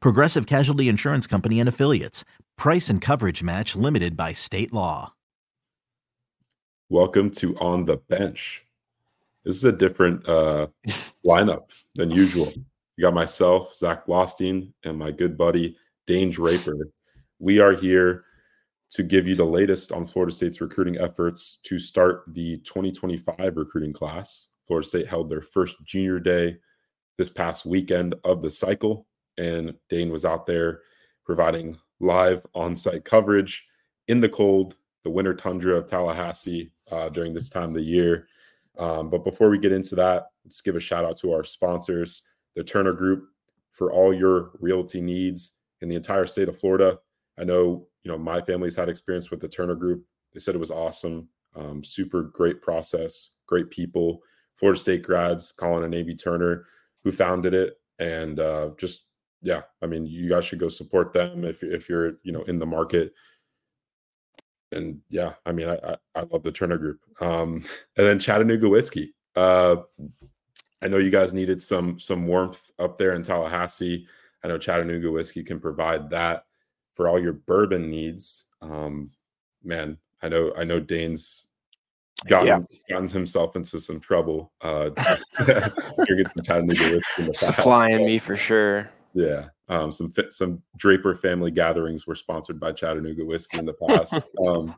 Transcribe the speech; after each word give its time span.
Progressive 0.00 0.46
Casualty 0.46 0.88
Insurance 0.88 1.26
Company 1.26 1.60
and 1.60 1.68
Affiliates. 1.68 2.24
Price 2.56 2.90
and 2.90 3.00
coverage 3.00 3.42
match 3.42 3.76
limited 3.76 4.16
by 4.16 4.32
state 4.32 4.72
law. 4.72 5.14
Welcome 6.90 7.30
to 7.32 7.56
On 7.58 7.84
the 7.84 7.98
Bench. 7.98 8.64
This 9.44 9.56
is 9.56 9.64
a 9.64 9.72
different 9.72 10.28
uh, 10.28 10.68
lineup 11.26 11.70
than 11.94 12.10
usual. 12.10 12.52
You 12.96 13.02
got 13.02 13.14
myself, 13.14 13.74
Zach 13.74 14.06
Blostein, 14.06 14.72
and 14.84 14.98
my 14.98 15.10
good 15.10 15.36
buddy, 15.36 15.76
Dane 16.06 16.30
Draper. 16.30 16.88
We 17.38 17.60
are 17.60 17.72
here 17.72 18.24
to 18.90 19.02
give 19.02 19.28
you 19.28 19.36
the 19.36 19.44
latest 19.44 19.92
on 19.92 20.06
Florida 20.06 20.32
State's 20.32 20.60
recruiting 20.60 20.98
efforts 20.98 21.58
to 21.64 21.78
start 21.78 22.24
the 22.28 22.58
2025 22.58 23.56
recruiting 23.56 23.92
class. 23.92 24.48
Florida 24.66 24.88
State 24.88 25.06
held 25.06 25.28
their 25.28 25.42
first 25.42 25.76
junior 25.84 26.18
day 26.18 26.56
this 27.18 27.28
past 27.28 27.66
weekend 27.66 28.14
of 28.24 28.40
the 28.40 28.50
cycle, 28.50 29.06
and 29.38 29.74
Dane 29.88 30.10
was 30.10 30.24
out 30.24 30.46
there 30.46 30.82
providing 31.24 31.76
live 32.00 32.44
on 32.54 32.76
site 32.76 33.04
coverage 33.04 33.66
in 34.08 34.20
the 34.20 34.28
cold, 34.28 34.76
the 35.04 35.10
winter 35.10 35.34
tundra 35.34 35.76
of 35.76 35.86
Tallahassee 35.86 36.70
uh, 36.90 37.08
during 37.08 37.32
this 37.32 37.50
time 37.50 37.70
of 37.70 37.74
the 37.74 37.82
year. 37.82 38.28
Um, 38.78 39.10
but 39.10 39.24
before 39.24 39.50
we 39.50 39.58
get 39.58 39.72
into 39.72 39.94
that, 39.96 40.28
let's 40.44 40.60
give 40.60 40.76
a 40.76 40.80
shout 40.80 41.04
out 41.04 41.18
to 41.18 41.32
our 41.32 41.44
sponsors, 41.44 42.22
the 42.54 42.64
Turner 42.64 42.92
Group, 42.92 43.28
for 43.72 43.92
all 43.92 44.14
your 44.14 44.52
realty 44.60 45.00
needs 45.00 45.52
in 45.80 45.88
the 45.88 45.96
entire 45.96 46.26
state 46.26 46.48
of 46.48 46.58
Florida. 46.58 46.98
I 47.38 47.44
know 47.44 47.86
you 48.02 48.10
know 48.10 48.18
my 48.18 48.40
family's 48.40 48.76
had 48.76 48.88
experience 48.88 49.30
with 49.30 49.40
the 49.40 49.48
Turner 49.48 49.74
Group. 49.74 50.04
They 50.32 50.40
said 50.40 50.54
it 50.54 50.58
was 50.58 50.70
awesome, 50.70 51.28
um, 51.54 51.82
super 51.84 52.22
great 52.22 52.62
process, 52.62 53.30
great 53.46 53.70
people. 53.70 54.20
Florida 54.54 54.80
State 54.80 55.02
grads, 55.02 55.52
Colin 55.52 55.84
and 55.84 55.94
Amy 55.94 56.14
Turner, 56.14 56.66
who 57.04 57.12
founded 57.12 57.54
it, 57.54 57.80
and 57.98 58.40
uh, 58.40 58.70
just 58.76 59.07
yeah, 59.42 59.62
I 59.82 59.86
mean, 59.86 60.06
you 60.06 60.28
guys 60.28 60.44
should 60.44 60.58
go 60.58 60.68
support 60.68 61.12
them 61.12 61.44
if 61.44 61.62
if 61.62 61.88
you're 61.88 62.14
you 62.22 62.32
know 62.32 62.42
in 62.42 62.58
the 62.58 62.66
market. 62.66 63.12
And 64.72 65.00
yeah, 65.08 65.34
I 65.46 65.52
mean, 65.52 65.68
I 65.68 65.78
I, 65.84 65.96
I 66.14 66.20
love 66.22 66.42
the 66.42 66.52
Turner 66.52 66.78
Group. 66.78 67.00
Um, 67.20 67.64
and 67.96 68.06
then 68.06 68.18
Chattanooga 68.18 68.68
whiskey. 68.68 69.14
Uh, 69.36 69.76
I 70.82 70.88
know 70.88 70.98
you 70.98 71.10
guys 71.10 71.32
needed 71.32 71.62
some 71.62 71.98
some 71.98 72.26
warmth 72.26 72.70
up 72.78 72.98
there 72.98 73.14
in 73.14 73.22
Tallahassee. 73.22 74.06
I 74.44 74.48
know 74.48 74.58
Chattanooga 74.58 75.10
whiskey 75.10 75.42
can 75.42 75.60
provide 75.60 76.10
that 76.10 76.44
for 76.94 77.08
all 77.08 77.20
your 77.20 77.32
bourbon 77.32 77.90
needs. 77.90 78.46
Um, 78.60 79.10
man, 79.62 79.98
I 80.22 80.28
know 80.28 80.52
I 80.56 80.64
know 80.64 80.80
Dane's 80.80 81.48
gotten 82.26 82.46
yeah. 82.48 82.60
gotten 82.90 83.08
himself 83.08 83.56
into 83.56 83.80
some 83.80 84.00
trouble. 84.00 84.52
Uh, 84.60 84.90
drinking 85.44 86.26
some 86.26 86.42
Chattanooga 86.44 86.96
whiskey 86.96 87.22
in 87.22 87.26
the 87.26 87.32
Supplying 87.34 88.04
me 88.04 88.18
for 88.18 88.36
sure. 88.36 88.90
Yeah, 89.14 89.48
um, 89.68 89.90
some 89.90 90.12
some 90.30 90.62
Draper 90.76 91.14
family 91.14 91.50
gatherings 91.50 92.06
were 92.06 92.14
sponsored 92.14 92.60
by 92.60 92.72
Chattanooga 92.72 93.24
whiskey 93.24 93.58
in 93.58 93.66
the 93.66 93.74
past. 93.74 94.14
um, 94.46 94.74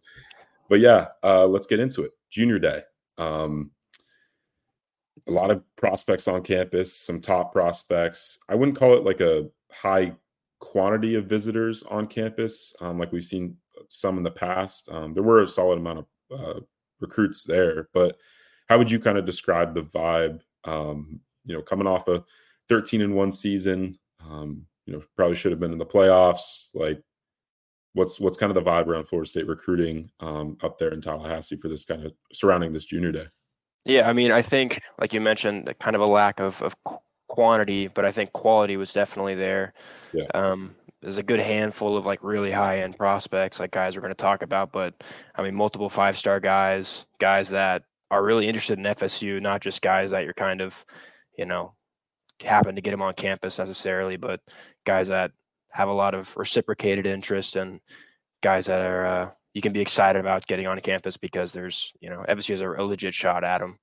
but 0.68 0.80
yeah, 0.80 1.08
uh, 1.22 1.46
let's 1.46 1.66
get 1.66 1.80
into 1.80 2.02
it. 2.04 2.12
Junior 2.30 2.58
day. 2.58 2.82
Um, 3.18 3.70
a 5.28 5.32
lot 5.32 5.50
of 5.50 5.62
prospects 5.76 6.28
on 6.28 6.42
campus, 6.42 6.94
some 6.94 7.20
top 7.20 7.52
prospects. 7.52 8.38
I 8.48 8.54
wouldn't 8.54 8.78
call 8.78 8.94
it 8.94 9.04
like 9.04 9.20
a 9.20 9.48
high 9.70 10.12
quantity 10.60 11.14
of 11.14 11.26
visitors 11.26 11.82
on 11.84 12.06
campus, 12.06 12.74
um, 12.80 12.98
like 12.98 13.12
we've 13.12 13.24
seen 13.24 13.56
some 13.88 14.16
in 14.16 14.22
the 14.22 14.30
past. 14.30 14.88
Um, 14.90 15.12
there 15.12 15.22
were 15.22 15.42
a 15.42 15.48
solid 15.48 15.78
amount 15.78 15.98
of 15.98 16.06
uh, 16.38 16.60
recruits 17.00 17.44
there, 17.44 17.88
but 17.92 18.16
how 18.68 18.78
would 18.78 18.90
you 18.90 19.00
kind 19.00 19.18
of 19.18 19.24
describe 19.24 19.74
the 19.74 19.82
vibe? 19.82 20.40
Um, 20.64 21.20
you 21.44 21.54
know, 21.54 21.62
coming 21.62 21.86
off 21.86 22.08
a 22.08 22.24
13 22.68 23.00
and 23.00 23.16
one 23.16 23.32
season, 23.32 23.98
um, 24.28 24.66
you 24.86 24.92
know, 24.92 25.02
probably 25.16 25.36
should 25.36 25.52
have 25.52 25.60
been 25.60 25.72
in 25.72 25.78
the 25.78 25.86
playoffs. 25.86 26.68
Like, 26.74 27.02
what's 27.94 28.18
what's 28.20 28.36
kind 28.36 28.50
of 28.50 28.62
the 28.62 28.70
vibe 28.70 28.86
around 28.86 29.06
Florida 29.06 29.28
State 29.28 29.46
recruiting 29.46 30.10
um, 30.20 30.56
up 30.62 30.78
there 30.78 30.92
in 30.92 31.00
Tallahassee 31.00 31.56
for 31.56 31.68
this 31.68 31.84
kind 31.84 32.04
of 32.04 32.12
surrounding 32.32 32.72
this 32.72 32.84
junior 32.84 33.12
day? 33.12 33.26
Yeah, 33.84 34.08
I 34.08 34.12
mean, 34.12 34.32
I 34.32 34.42
think 34.42 34.80
like 34.98 35.12
you 35.12 35.20
mentioned, 35.20 35.72
kind 35.80 35.96
of 35.96 36.02
a 36.02 36.06
lack 36.06 36.40
of 36.40 36.60
of 36.62 36.74
quantity, 37.28 37.86
but 37.86 38.04
I 38.04 38.10
think 38.10 38.32
quality 38.32 38.76
was 38.76 38.92
definitely 38.92 39.36
there. 39.36 39.72
Yeah. 40.12 40.26
Um, 40.34 40.74
there's 41.00 41.18
a 41.18 41.22
good 41.22 41.40
handful 41.40 41.96
of 41.96 42.04
like 42.04 42.22
really 42.22 42.52
high 42.52 42.80
end 42.80 42.98
prospects, 42.98 43.58
like 43.58 43.70
guys 43.70 43.96
we're 43.96 44.02
going 44.02 44.10
to 44.10 44.14
talk 44.14 44.42
about, 44.42 44.70
but 44.72 45.02
I 45.34 45.42
mean, 45.42 45.54
multiple 45.54 45.88
five 45.88 46.18
star 46.18 46.40
guys, 46.40 47.06
guys 47.18 47.48
that 47.50 47.84
are 48.10 48.22
really 48.22 48.46
interested 48.46 48.78
in 48.78 48.84
FSU, 48.84 49.40
not 49.40 49.62
just 49.62 49.80
guys 49.80 50.10
that 50.10 50.24
you're 50.24 50.34
kind 50.34 50.60
of, 50.60 50.84
you 51.38 51.46
know, 51.46 51.72
happen 52.42 52.74
to 52.74 52.80
get 52.80 52.90
them 52.90 53.02
on 53.02 53.14
campus 53.14 53.58
necessarily, 53.58 54.16
but 54.16 54.40
guys 54.84 55.08
that 55.08 55.32
have 55.70 55.88
a 55.88 55.92
lot 55.92 56.14
of 56.14 56.36
reciprocated 56.36 57.06
interest 57.06 57.56
and 57.56 57.80
guys 58.42 58.66
that 58.66 58.80
are 58.80 59.06
uh, 59.06 59.30
you 59.54 59.60
can 59.60 59.72
be 59.72 59.80
excited 59.80 60.18
about 60.18 60.46
getting 60.46 60.66
on 60.66 60.78
campus 60.80 61.16
because 61.16 61.52
there's 61.52 61.92
you 62.00 62.10
know 62.10 62.24
FSU 62.28 62.50
has 62.50 62.60
a, 62.60 62.70
a 62.70 62.82
legit 62.82 63.14
shot 63.14 63.44
at 63.44 63.58
them. 63.58 63.78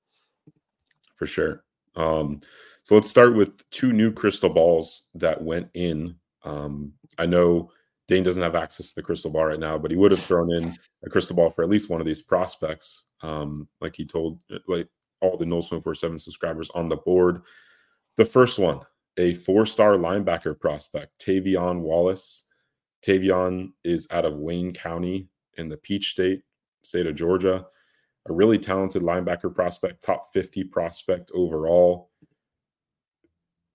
For 1.16 1.26
sure. 1.26 1.64
Um, 1.96 2.40
so 2.84 2.96
let's 2.96 3.10
start 3.10 3.36
with 3.36 3.70
two 3.70 3.92
new 3.92 4.12
crystal 4.12 4.50
balls 4.50 5.10
that 5.16 5.42
went 5.42 5.70
in. 5.74 6.16
Um, 6.44 6.94
I 7.18 7.26
know 7.26 7.72
Dane 8.08 8.24
doesn't 8.24 8.44
have 8.44 8.56
access 8.56 8.90
to 8.90 8.96
the 8.96 9.04
crystal 9.04 9.32
ball 9.32 9.46
right 9.46 9.60
now, 9.60 9.78
but 9.78 9.92
he 9.92 9.98
would 9.98 10.12
have 10.12 10.22
thrown 10.22 10.54
in 10.54 10.74
a 11.04 11.10
crystal 11.10 11.36
ball 11.36 11.50
for 11.50 11.64
at 11.64 11.70
least 11.70 11.90
one 11.90 12.00
of 12.00 12.08
these 12.08 12.22
prospects. 12.22 13.06
Um, 13.22 13.68
like 13.82 13.96
he 13.96 14.06
told 14.06 14.40
like 14.68 14.88
all 15.20 15.38
the 15.38 15.46
Noles 15.46 15.68
247 15.68 16.20
subscribers 16.20 16.70
on 16.76 16.88
the 16.88 16.98
board. 16.98 17.42
The 18.18 18.26
first 18.26 18.58
one, 18.58 18.82
a 19.18 19.36
four-star 19.36 19.94
linebacker 19.94 20.60
prospect, 20.60 21.24
Tavion 21.24 21.82
Wallace. 21.82 22.46
Tavion 23.06 23.74
is 23.84 24.08
out 24.10 24.26
of 24.26 24.38
Wayne 24.38 24.74
County 24.74 25.30
in 25.58 25.70
the 25.70 25.78
Peach 25.78 26.12
State, 26.12 26.42
state 26.84 27.06
of 27.06 27.14
Georgia. 27.14 27.68
A 28.28 28.34
really 28.34 28.58
talented 28.58 29.04
linebacker 29.04 29.54
prospect, 29.54 30.04
top 30.04 30.34
50 30.34 30.64
prospect 30.66 31.32
overall. 31.34 32.10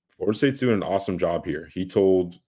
Florida 0.09 0.37
State's 0.37 0.59
doing 0.59 0.75
an 0.75 0.83
awesome 0.83 1.19
job 1.19 1.47
here. 1.47 1.71
He 1.73 1.87
told 1.87 2.41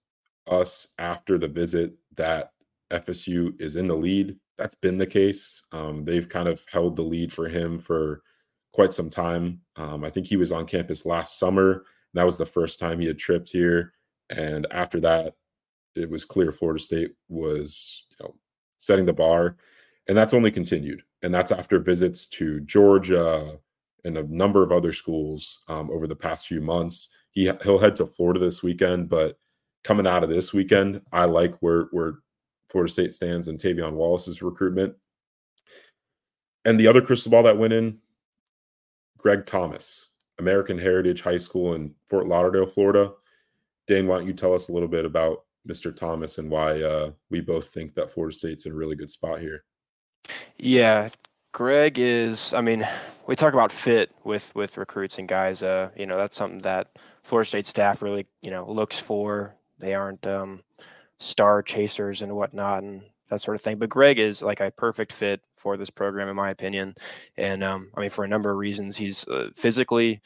us 0.47 0.89
after 0.99 1.37
the 1.37 1.47
visit 1.47 1.93
that 2.17 2.51
FSU 2.91 3.59
is 3.59 3.77
in 3.77 3.87
the 3.87 3.95
lead. 3.95 4.37
That's 4.57 4.75
been 4.75 4.97
the 4.97 5.07
case. 5.07 5.63
Um, 5.71 6.03
they've 6.03 6.27
kind 6.27 6.49
of 6.49 6.61
held 6.69 6.97
the 6.97 7.01
lead 7.03 7.31
for 7.33 7.47
him 7.47 7.79
for 7.79 8.21
quite 8.75 8.91
some 8.91 9.09
time. 9.09 9.61
Um, 9.77 10.03
I 10.03 10.09
think 10.09 10.27
he 10.27 10.35
was 10.35 10.51
on 10.51 10.65
campus 10.65 11.05
last 11.05 11.39
summer. 11.39 11.85
that 12.13 12.25
was 12.25 12.37
the 12.37 12.45
first 12.45 12.77
time 12.77 12.99
he 12.99 13.07
had 13.07 13.17
tripped 13.17 13.49
here. 13.49 13.93
And 14.29 14.67
after 14.69 14.99
that, 14.99 15.35
it 15.95 16.09
was 16.09 16.25
clear 16.25 16.51
Florida 16.51 16.79
State 16.79 17.11
was 17.29 18.05
you 18.11 18.17
know 18.25 18.35
setting 18.77 19.05
the 19.05 19.13
bar, 19.13 19.55
and 20.09 20.17
that's 20.17 20.33
only 20.33 20.51
continued. 20.51 21.01
And 21.23 21.33
that's 21.33 21.53
after 21.53 21.79
visits 21.79 22.27
to 22.27 22.59
Georgia 22.61 23.57
and 24.03 24.17
a 24.17 24.23
number 24.23 24.61
of 24.61 24.73
other 24.73 24.91
schools 24.91 25.63
um, 25.69 25.89
over 25.89 26.05
the 26.05 26.15
past 26.15 26.47
few 26.47 26.59
months. 26.59 27.09
He 27.31 27.49
he'll 27.63 27.79
head 27.79 27.95
to 27.97 28.05
Florida 28.05 28.41
this 28.41 28.61
weekend, 28.61 29.09
but 29.09 29.37
coming 29.85 30.05
out 30.05 30.23
of 30.23 30.29
this 30.29 30.53
weekend, 30.53 31.01
I 31.13 31.25
like 31.25 31.55
where 31.61 31.87
where 31.91 32.15
Florida 32.69 32.91
State 32.91 33.13
stands 33.13 33.47
in 33.47 33.57
Tavion 33.57 33.93
Wallace's 33.93 34.41
recruitment. 34.41 34.95
And 36.65 36.77
the 36.77 36.87
other 36.87 37.01
crystal 37.01 37.31
ball 37.31 37.43
that 37.43 37.57
went 37.57 37.73
in, 37.73 37.99
Greg 39.25 39.47
Thomas, 39.47 40.09
American 40.37 40.77
Heritage 40.77 41.23
High 41.23 41.37
School 41.37 41.73
in 41.73 41.95
Fort 42.07 42.27
Lauderdale, 42.27 42.67
Florida. 42.67 43.11
Dane, 43.87 44.05
why 44.05 44.19
don't 44.19 44.27
you 44.27 44.33
tell 44.33 44.53
us 44.53 44.69
a 44.69 44.71
little 44.71 44.87
bit 44.87 45.03
about 45.03 45.45
Mr. 45.67 45.95
Thomas 45.95 46.37
and 46.37 46.47
why 46.47 46.79
uh, 46.83 47.09
we 47.31 47.41
both 47.41 47.69
think 47.69 47.95
that 47.95 48.11
Florida 48.11 48.37
State's 48.37 48.67
in 48.67 48.73
a 48.73 48.75
really 48.75 48.95
good 48.95 49.09
spot 49.09 49.39
here? 49.39 49.63
Yeah, 50.59 51.09
Greg 51.53 51.97
is. 51.97 52.53
I 52.53 52.61
mean, 52.61 52.87
we 53.25 53.35
talk 53.35 53.55
about 53.55 53.71
fit 53.71 54.11
with 54.25 54.53
with 54.53 54.77
recruits 54.77 55.17
and 55.17 55.27
guys. 55.27 55.63
Uh, 55.63 55.89
you 55.97 56.05
know, 56.05 56.19
that's 56.19 56.37
something 56.37 56.59
that 56.59 56.89
Florida 57.23 57.47
State 57.47 57.65
staff 57.65 58.03
really, 58.03 58.27
you 58.43 58.51
know, 58.51 58.71
looks 58.71 58.99
for. 58.99 59.55
They 59.79 59.95
aren't 59.95 60.27
um, 60.27 60.61
star 61.17 61.63
chasers 61.63 62.21
and 62.21 62.35
whatnot 62.35 62.83
and 62.83 63.01
that 63.29 63.41
sort 63.41 63.55
of 63.55 63.61
thing. 63.61 63.77
But 63.77 63.89
Greg 63.89 64.19
is 64.19 64.41
like 64.41 64.59
a 64.59 64.71
perfect 64.71 65.11
fit 65.11 65.41
for 65.55 65.77
this 65.77 65.89
program, 65.89 66.29
in 66.29 66.35
my 66.35 66.49
opinion. 66.49 66.95
And 67.37 67.63
um, 67.63 67.91
I 67.95 68.01
mean, 68.01 68.09
for 68.09 68.23
a 68.23 68.27
number 68.27 68.51
of 68.51 68.57
reasons, 68.57 68.97
he's 68.97 69.27
uh, 69.27 69.49
physically, 69.55 70.21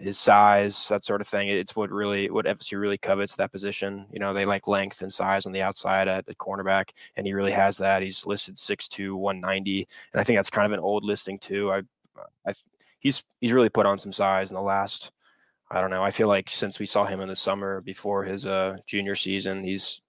his 0.00 0.18
size, 0.18 0.88
that 0.88 1.04
sort 1.04 1.20
of 1.20 1.28
thing. 1.28 1.48
It's 1.48 1.76
what 1.76 1.90
really 1.90 2.30
what 2.30 2.46
FSU 2.46 2.80
really 2.80 2.98
covets 2.98 3.36
that 3.36 3.52
position. 3.52 4.06
You 4.12 4.20
know, 4.20 4.32
they 4.32 4.44
like 4.44 4.68
length 4.68 5.02
and 5.02 5.12
size 5.12 5.46
on 5.46 5.52
the 5.52 5.62
outside 5.62 6.08
at, 6.08 6.28
at 6.28 6.38
cornerback, 6.38 6.90
and 7.16 7.26
he 7.26 7.32
really 7.32 7.52
has 7.52 7.76
that. 7.78 8.02
He's 8.02 8.26
listed 8.26 8.56
6'2", 8.56 9.14
190, 9.14 9.88
and 10.12 10.20
I 10.20 10.24
think 10.24 10.38
that's 10.38 10.50
kind 10.50 10.66
of 10.66 10.72
an 10.72 10.84
old 10.84 11.04
listing 11.04 11.38
too. 11.38 11.72
I, 11.72 11.82
I 12.46 12.52
he's 12.98 13.24
he's 13.40 13.52
really 13.52 13.68
put 13.68 13.86
on 13.86 13.98
some 13.98 14.12
size 14.12 14.50
in 14.50 14.54
the 14.54 14.62
last 14.62 15.12
I 15.70 15.80
don't 15.80 15.90
know. 15.90 16.04
I 16.04 16.10
feel 16.10 16.28
like 16.28 16.48
since 16.48 16.78
we 16.78 16.86
saw 16.86 17.04
him 17.04 17.20
in 17.20 17.28
the 17.28 17.36
summer 17.36 17.80
before 17.80 18.22
his 18.22 18.46
uh, 18.46 18.76
junior 18.86 19.16
season, 19.16 19.64
he's 19.64 20.00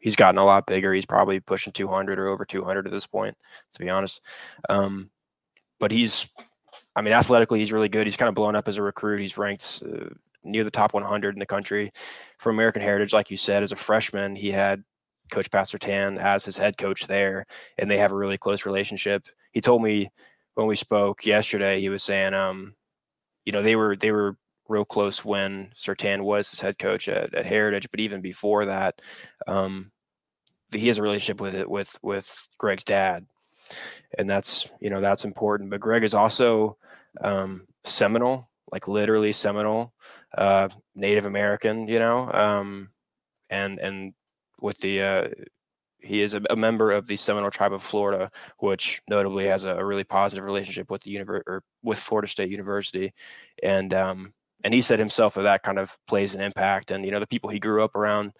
he's 0.00 0.16
gotten 0.16 0.38
a 0.38 0.44
lot 0.44 0.66
bigger. 0.66 0.92
He's 0.92 1.06
probably 1.06 1.40
pushing 1.40 1.72
200 1.72 2.18
or 2.18 2.28
over 2.28 2.44
200 2.44 2.86
at 2.86 2.92
this 2.92 3.06
point, 3.06 3.36
to 3.72 3.78
be 3.78 3.88
honest. 3.88 4.20
Um, 4.68 5.10
but 5.78 5.92
he's, 5.92 6.28
I 6.96 7.02
mean, 7.02 7.12
athletically, 7.12 7.60
he's 7.60 7.72
really 7.72 7.88
good. 7.88 8.06
He's 8.06 8.16
kind 8.16 8.28
of 8.28 8.34
blown 8.34 8.56
up 8.56 8.68
as 8.68 8.78
a 8.78 8.82
recruit. 8.82 9.20
He's 9.20 9.38
ranked 9.38 9.82
uh, 9.86 10.06
near 10.42 10.64
the 10.64 10.70
top 10.70 10.92
100 10.94 11.34
in 11.34 11.38
the 11.38 11.46
country 11.46 11.92
for 12.38 12.50
American 12.50 12.82
Heritage. 12.82 13.12
Like 13.12 13.30
you 13.30 13.36
said, 13.36 13.62
as 13.62 13.72
a 13.72 13.76
freshman, 13.76 14.34
he 14.34 14.50
had 14.50 14.82
Coach 15.30 15.50
Pat 15.50 15.68
Surtain 15.68 16.18
as 16.18 16.44
his 16.44 16.56
head 16.56 16.76
coach 16.76 17.06
there, 17.06 17.46
and 17.78 17.90
they 17.90 17.98
have 17.98 18.12
a 18.12 18.16
really 18.16 18.38
close 18.38 18.66
relationship. 18.66 19.26
He 19.52 19.60
told 19.60 19.82
me 19.82 20.10
when 20.54 20.66
we 20.66 20.76
spoke 20.76 21.24
yesterday, 21.24 21.80
he 21.80 21.88
was 21.88 22.02
saying, 22.02 22.34
um, 22.34 22.74
you 23.44 23.52
know, 23.52 23.62
they 23.62 23.76
were 23.76 23.96
they 23.96 24.10
were 24.10 24.36
real 24.70 24.84
close 24.84 25.24
when 25.24 25.72
Surtain 25.76 26.22
was 26.22 26.48
his 26.48 26.60
head 26.60 26.78
coach 26.78 27.08
at, 27.08 27.34
at 27.34 27.44
Heritage, 27.44 27.90
but 27.90 28.00
even 28.00 28.20
before 28.20 28.66
that, 28.66 29.00
um, 29.46 29.90
he 30.72 30.86
has 30.88 30.98
a 30.98 31.02
relationship 31.02 31.40
with 31.40 31.54
it 31.54 31.68
with 31.68 31.94
with 32.02 32.30
Greg's 32.56 32.84
dad, 32.84 33.26
and 34.16 34.30
that's 34.30 34.70
you 34.80 34.88
know 34.88 35.00
that's 35.00 35.24
important. 35.24 35.70
But 35.70 35.80
Greg 35.80 36.04
is 36.04 36.14
also 36.14 36.78
um, 37.20 37.66
Seminole, 37.84 38.48
like 38.70 38.86
literally 38.86 39.32
Seminole, 39.32 39.92
uh, 40.38 40.68
Native 40.94 41.26
American, 41.26 41.88
you 41.88 41.98
know, 41.98 42.30
um, 42.32 42.90
and 43.50 43.78
and 43.80 44.14
with 44.62 44.78
the 44.78 45.02
uh, 45.02 45.28
he 46.02 46.22
is 46.22 46.34
a, 46.34 46.42
a, 46.50 46.56
member 46.56 46.92
of 46.92 47.06
the 47.06 47.16
Seminole 47.16 47.50
Tribe 47.50 47.72
of 47.72 47.82
Florida, 47.82 48.30
which 48.58 49.02
notably 49.08 49.46
has 49.46 49.64
a, 49.64 49.74
a 49.74 49.84
really 49.84 50.04
positive 50.04 50.44
relationship 50.44 50.90
with 50.90 51.02
the 51.02 51.14
univer- 51.14 51.42
or 51.46 51.62
with 51.82 51.98
Florida 51.98 52.28
State 52.28 52.50
University, 52.50 53.12
and 53.62 53.92
um, 53.92 54.32
and 54.64 54.74
he 54.74 54.80
said 54.80 54.98
himself 54.98 55.34
that 55.34 55.42
that 55.42 55.62
kind 55.62 55.78
of 55.78 55.96
plays 56.06 56.34
an 56.34 56.40
impact. 56.40 56.90
And 56.90 57.04
you 57.04 57.10
know, 57.10 57.20
the 57.20 57.26
people 57.26 57.50
he 57.50 57.58
grew 57.58 57.82
up 57.84 57.96
around 57.96 58.32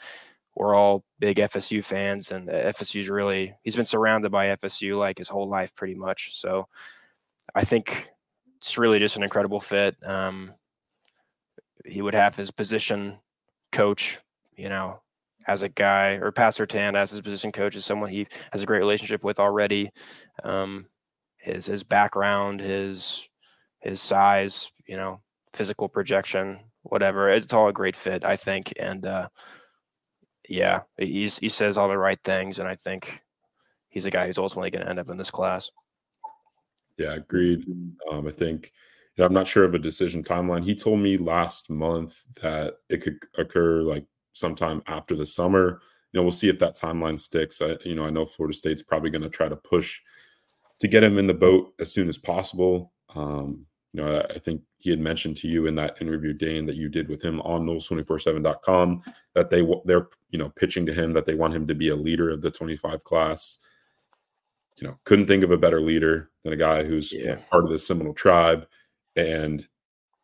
were 0.56 0.74
all 0.74 1.04
big 1.18 1.38
FSU 1.38 1.82
fans, 1.82 2.30
and 2.32 2.48
FSU's 2.48 3.08
really 3.08 3.54
he's 3.62 3.76
been 3.76 3.84
surrounded 3.84 4.30
by 4.30 4.56
FSU 4.56 4.98
like 4.98 5.18
his 5.18 5.28
whole 5.28 5.48
life, 5.48 5.74
pretty 5.74 5.94
much. 5.94 6.38
So 6.38 6.66
I 7.54 7.64
think 7.64 8.10
it's 8.58 8.78
really 8.78 8.98
just 8.98 9.16
an 9.16 9.22
incredible 9.22 9.60
fit. 9.60 9.96
Um, 10.04 10.54
he 11.84 12.02
would 12.02 12.14
have 12.14 12.36
his 12.36 12.50
position 12.50 13.18
coach, 13.72 14.18
you 14.56 14.68
know, 14.68 15.00
as 15.46 15.62
a 15.62 15.68
guy, 15.68 16.12
or 16.12 16.30
Pat 16.32 16.54
Surtain 16.54 16.94
as 16.94 17.10
his 17.10 17.22
position 17.22 17.52
coach 17.52 17.74
is 17.74 17.84
someone 17.84 18.10
he 18.10 18.26
has 18.52 18.62
a 18.62 18.66
great 18.66 18.80
relationship 18.80 19.24
with 19.24 19.40
already. 19.40 19.90
Um, 20.44 20.86
his 21.38 21.66
his 21.66 21.82
background, 21.82 22.60
his 22.60 23.26
his 23.80 24.00
size, 24.00 24.70
you 24.86 24.96
know, 24.96 25.20
physical 25.52 25.88
projection, 25.88 26.60
whatever. 26.82 27.30
It's 27.30 27.52
all 27.52 27.68
a 27.68 27.72
great 27.72 27.96
fit, 27.96 28.24
I 28.24 28.36
think. 28.36 28.72
And 28.78 29.06
uh, 29.06 29.28
yeah, 30.48 30.80
he's 30.98 31.38
he 31.38 31.48
says 31.48 31.76
all 31.76 31.88
the 31.88 31.98
right 31.98 32.18
things, 32.24 32.58
and 32.58 32.68
I 32.68 32.74
think 32.74 33.22
he's 33.88 34.04
a 34.04 34.10
guy 34.10 34.26
who's 34.26 34.38
ultimately 34.38 34.70
going 34.70 34.84
to 34.84 34.90
end 34.90 34.98
up 34.98 35.10
in 35.10 35.16
this 35.16 35.30
class. 35.30 35.70
Yeah, 36.98 37.14
agreed. 37.14 37.64
Um, 38.10 38.26
I 38.26 38.30
think 38.30 38.72
you 39.16 39.22
know, 39.22 39.26
I'm 39.26 39.32
not 39.34 39.46
sure 39.46 39.64
of 39.64 39.74
a 39.74 39.78
decision 39.78 40.22
timeline. 40.22 40.64
He 40.64 40.74
told 40.74 41.00
me 41.00 41.16
last 41.16 41.70
month 41.70 42.16
that 42.42 42.74
it 42.88 42.98
could 42.98 43.18
occur 43.36 43.82
like 43.82 44.06
sometime 44.32 44.82
after 44.86 45.14
the 45.14 45.26
summer. 45.26 45.80
You 46.12 46.18
know, 46.18 46.22
we'll 46.22 46.32
see 46.32 46.48
if 46.48 46.58
that 46.58 46.76
timeline 46.76 47.18
sticks. 47.18 47.62
I, 47.62 47.76
you 47.84 47.94
know, 47.94 48.04
I 48.04 48.10
know 48.10 48.26
Florida 48.26 48.56
State's 48.56 48.82
probably 48.82 49.10
going 49.10 49.22
to 49.22 49.28
try 49.28 49.48
to 49.48 49.56
push 49.56 50.00
to 50.80 50.88
get 50.88 51.04
him 51.04 51.18
in 51.18 51.26
the 51.26 51.34
boat 51.34 51.74
as 51.78 51.92
soon 51.92 52.08
as 52.08 52.18
possible. 52.18 52.92
Um, 53.14 53.66
you 53.92 54.02
know, 54.02 54.24
I 54.30 54.38
think 54.38 54.62
he 54.78 54.90
had 54.90 55.00
mentioned 55.00 55.36
to 55.38 55.48
you 55.48 55.66
in 55.66 55.74
that 55.74 56.00
interview, 56.00 56.32
Dane, 56.32 56.64
that 56.66 56.76
you 56.76 56.88
did 56.88 57.08
with 57.08 57.22
him 57.22 57.40
on 57.40 57.66
Noles247.com 57.66 59.02
that 59.34 59.50
they 59.50 59.66
they're 59.84 60.08
you 60.30 60.38
know 60.38 60.48
pitching 60.50 60.86
to 60.86 60.92
him 60.92 61.12
that 61.12 61.26
they 61.26 61.34
want 61.34 61.54
him 61.54 61.66
to 61.66 61.74
be 61.74 61.88
a 61.88 61.96
leader 61.96 62.30
of 62.30 62.40
the 62.40 62.50
25 62.50 63.02
class. 63.02 63.58
You 64.76 64.86
know, 64.86 64.98
couldn't 65.04 65.26
think 65.26 65.42
of 65.42 65.50
a 65.50 65.58
better 65.58 65.80
leader 65.80 66.30
than 66.44 66.52
a 66.52 66.56
guy 66.56 66.84
who's 66.84 67.12
yeah. 67.12 67.38
part 67.50 67.64
of 67.64 67.70
the 67.70 67.78
Seminole 67.78 68.14
tribe, 68.14 68.66
and 69.16 69.66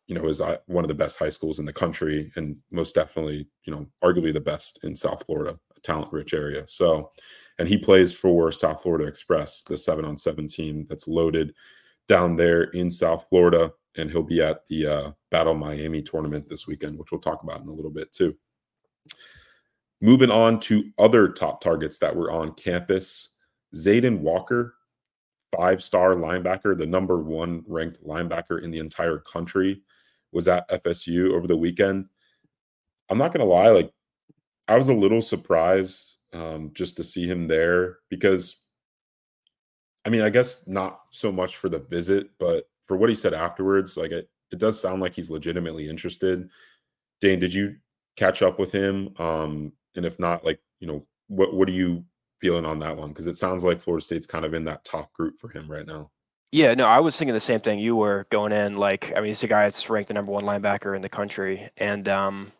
you 0.07 0.15
know 0.15 0.25
is 0.27 0.39
uh, 0.39 0.57
one 0.67 0.85
of 0.85 0.87
the 0.87 0.93
best 0.93 1.19
high 1.19 1.29
schools 1.29 1.59
in 1.59 1.65
the 1.65 1.73
country, 1.73 2.31
and 2.37 2.55
most 2.71 2.95
definitely 2.95 3.49
you 3.63 3.75
know 3.75 3.85
arguably 4.01 4.33
the 4.33 4.39
best 4.39 4.79
in 4.83 4.95
South 4.95 5.25
Florida, 5.25 5.59
a 5.75 5.79
talent-rich 5.81 6.33
area. 6.33 6.65
So, 6.67 7.11
and 7.59 7.67
he 7.67 7.77
plays 7.77 8.13
for 8.13 8.49
South 8.53 8.81
Florida 8.81 9.07
Express, 9.07 9.63
the 9.63 9.77
seven-on-seven 9.77 10.47
team 10.47 10.85
that's 10.87 11.09
loaded 11.09 11.53
down 12.07 12.35
there 12.35 12.63
in 12.65 12.89
South 12.89 13.25
Florida, 13.29 13.73
and 13.95 14.09
he'll 14.09 14.23
be 14.23 14.41
at 14.41 14.65
the 14.67 14.85
uh, 14.85 15.11
Battle 15.31 15.53
Miami 15.53 16.01
tournament 16.01 16.47
this 16.47 16.67
weekend, 16.67 16.97
which 16.97 17.11
we'll 17.11 17.21
talk 17.21 17.43
about 17.43 17.61
in 17.61 17.67
a 17.67 17.73
little 17.73 17.91
bit 17.91 18.11
too. 18.11 18.35
Moving 20.01 20.29
on 20.29 20.59
to 20.61 20.91
other 20.97 21.29
top 21.29 21.61
targets 21.61 21.97
that 21.99 22.15
were 22.15 22.31
on 22.31 22.53
campus, 22.53 23.37
Zayden 23.75 24.19
Walker, 24.19 24.75
five 25.55 25.83
star 25.83 26.15
linebacker, 26.15 26.77
the 26.77 26.85
number 26.85 27.17
one 27.17 27.63
ranked 27.67 28.05
linebacker 28.05 28.61
in 28.63 28.71
the 28.71 28.79
entire 28.79 29.17
country, 29.19 29.81
was 30.31 30.47
at 30.47 30.69
FSU 30.69 31.33
over 31.33 31.47
the 31.47 31.57
weekend. 31.57 32.05
I'm 33.09 33.17
not 33.17 33.33
going 33.33 33.45
to 33.45 33.51
lie, 33.51 33.69
like, 33.69 33.91
I 34.67 34.77
was 34.77 34.89
a 34.89 34.93
little 34.93 35.21
surprised 35.21 36.17
um, 36.33 36.71
just 36.73 36.97
to 36.97 37.03
see 37.03 37.25
him 37.25 37.47
there 37.47 37.99
because 38.09 38.65
I 40.05 40.09
mean, 40.09 40.21
I 40.21 40.29
guess 40.29 40.67
not 40.67 41.01
so 41.11 41.31
much 41.31 41.57
for 41.57 41.69
the 41.69 41.79
visit, 41.79 42.29
but 42.39 42.69
for 42.85 42.97
what 42.97 43.09
he 43.09 43.15
said 43.15 43.33
afterwards, 43.33 43.97
like 43.97 44.11
it, 44.11 44.29
it 44.51 44.59
does 44.59 44.79
sound 44.79 45.01
like 45.01 45.13
he's 45.13 45.29
legitimately 45.29 45.89
interested. 45.89 46.49
Dane, 47.19 47.39
did 47.39 47.53
you 47.53 47.75
catch 48.15 48.41
up 48.41 48.59
with 48.59 48.71
him? 48.71 49.13
Um, 49.17 49.73
and 49.95 50.05
if 50.05 50.19
not, 50.19 50.45
like, 50.45 50.59
you 50.79 50.87
know, 50.87 51.05
what 51.27 51.53
what 51.53 51.67
are 51.67 51.73
you 51.73 52.03
feeling 52.39 52.65
on 52.65 52.79
that 52.79 52.95
one? 52.95 53.09
Because 53.09 53.27
it 53.27 53.37
sounds 53.37 53.63
like 53.63 53.79
Florida 53.79 54.05
State's 54.05 54.27
kind 54.27 54.45
of 54.45 54.53
in 54.53 54.63
that 54.65 54.85
top 54.85 55.11
group 55.13 55.39
for 55.39 55.49
him 55.49 55.69
right 55.69 55.85
now. 55.85 56.11
Yeah, 56.53 56.73
no, 56.75 56.85
I 56.85 56.99
was 56.99 57.17
thinking 57.17 57.33
the 57.33 57.41
same 57.41 57.59
thing 57.59 57.79
you 57.79 57.97
were 57.97 58.25
going 58.29 58.53
in. 58.53 58.77
Like, 58.77 59.11
I 59.15 59.19
mean, 59.19 59.27
he's 59.27 59.43
a 59.43 59.47
guy 59.47 59.63
that's 59.63 59.89
ranked 59.89 60.07
the 60.07 60.13
number 60.13 60.31
one 60.31 60.45
linebacker 60.45 60.95
in 60.95 61.01
the 61.01 61.09
country, 61.09 61.69
and 61.75 62.07
um, 62.07 62.53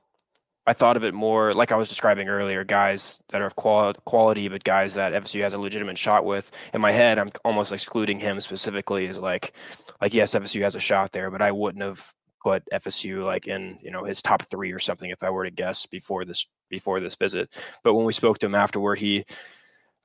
I 0.68 0.74
thought 0.74 0.98
of 0.98 1.04
it 1.04 1.14
more 1.14 1.54
like 1.54 1.72
I 1.72 1.78
was 1.78 1.88
describing 1.88 2.28
earlier, 2.28 2.64
guys 2.64 3.20
that 3.30 3.42
are 3.42 3.46
of 3.48 3.56
quality, 3.56 4.50
but 4.50 4.64
guys 4.66 4.94
that 4.96 5.14
FSU 5.14 5.42
has 5.42 5.54
a 5.54 5.58
legitimate 5.58 5.98
shot 5.98 6.26
with. 6.26 6.52
In 6.74 6.82
my 6.82 6.92
head, 6.92 7.18
I'm 7.18 7.32
almost 7.46 7.72
excluding 7.72 8.20
him 8.20 8.42
specifically 8.42 9.08
as 9.08 9.18
like, 9.18 9.54
like 10.02 10.14
yes, 10.14 10.36
FSU 10.36 10.62
has 10.64 10.76
a 10.76 10.80
shot 10.80 11.14
there, 11.14 11.32
but 11.32 11.42
I 11.42 11.52
wouldn't 11.52 11.84
have 11.84 12.14
put 12.44 12.64
FSU 12.72 13.24
like 13.24 13.48
in 13.48 13.80
you 13.82 13.92
know 13.92 14.04
his 14.04 14.22
top 14.22 14.44
three 14.50 14.72
or 14.72 14.80
something 14.80 15.10
if 15.10 15.24
I 15.24 15.30
were 15.30 15.46
to 15.46 15.52
guess 15.52 15.86
before 15.86 16.26
this 16.26 16.46
before 16.70 17.00
this 17.00 17.16
visit. 17.16 17.50
But 17.84 17.94
when 17.96 18.06
we 18.06 18.14
spoke 18.14 18.38
to 18.40 18.46
him 18.46 18.56
afterward, 18.56 19.00
he, 19.00 19.26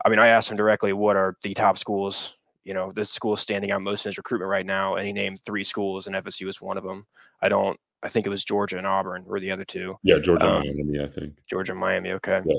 I 0.05 0.09
mean, 0.09 0.21
I 0.21 0.29
asked 0.29 0.51
him 0.51 0.57
directly, 0.57 0.93
what 0.93 1.17
are 1.17 1.37
the 1.43 1.55
top 1.55 1.77
schools 1.77 2.37
you 2.65 2.75
know, 2.75 2.93
this 2.93 3.11
school 3.11 3.35
is 3.35 3.41
standing 3.41 3.73
out 3.73 3.83
most 3.83 4.05
in 4.07 4.11
his 4.11 4.19
recruitment 4.19 4.51
right 4.51 4.67
now, 4.67 4.97
and 4.97 5.07
he 5.07 5.13
named 5.13 5.41
three 5.41 5.65
schools, 5.65 6.07
and 6.07 6.15
FSU 6.17 6.47
was 6.47 6.61
one 6.61 6.79
of 6.79 6.85
them. 6.85 7.07
I 7.41 7.49
don't. 7.49 7.79
I 8.03 8.09
think 8.09 8.27
it 8.27 8.31
was 8.31 8.45
Georgia 8.45 8.79
and 8.79 8.87
Auburn 8.87 9.25
were 9.25 9.41
the 9.41 9.51
other 9.51 9.65
two. 9.65 9.97
Yeah, 10.03 10.19
Georgia 10.19 10.49
um, 10.49 10.63
Miami, 10.63 11.01
I 11.01 11.07
think. 11.07 11.35
Georgia 11.49 11.73
and 11.73 11.81
Miami. 11.81 12.13
Okay. 12.13 12.41
Yeah. 12.45 12.57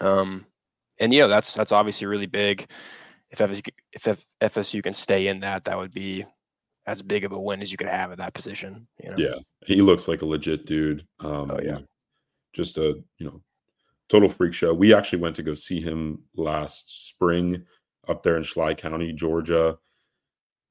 Um, 0.00 0.46
and 0.98 1.12
you 1.12 1.20
know 1.20 1.28
that's 1.28 1.54
that's 1.54 1.72
obviously 1.72 2.06
really 2.06 2.26
big. 2.26 2.66
If 3.30 3.38
FSU, 3.38 3.68
if 3.92 4.24
FSU 4.40 4.82
can 4.82 4.94
stay 4.94 5.26
in 5.26 5.40
that, 5.40 5.64
that 5.64 5.76
would 5.76 5.92
be 5.92 6.24
as 6.86 7.02
big 7.02 7.24
of 7.24 7.32
a 7.32 7.40
win 7.40 7.62
as 7.62 7.70
you 7.70 7.76
could 7.76 7.88
have 7.88 8.12
at 8.12 8.18
that 8.18 8.34
position. 8.34 8.86
You 9.02 9.10
know? 9.10 9.16
Yeah, 9.18 9.34
he 9.66 9.82
looks 9.82 10.06
like 10.06 10.22
a 10.22 10.26
legit 10.26 10.66
dude. 10.66 11.06
Um, 11.20 11.50
oh 11.50 11.60
yeah, 11.62 11.78
just 12.52 12.78
a 12.78 13.02
you 13.18 13.26
know 13.26 13.42
total 14.08 14.28
freak 14.28 14.54
show. 14.54 14.72
We 14.72 14.94
actually 14.94 15.20
went 15.20 15.36
to 15.36 15.42
go 15.42 15.54
see 15.54 15.80
him 15.80 16.22
last 16.36 17.08
spring 17.08 17.64
up 18.08 18.22
there 18.22 18.36
in 18.36 18.42
Schley 18.42 18.74
County, 18.74 19.12
Georgia. 19.12 19.78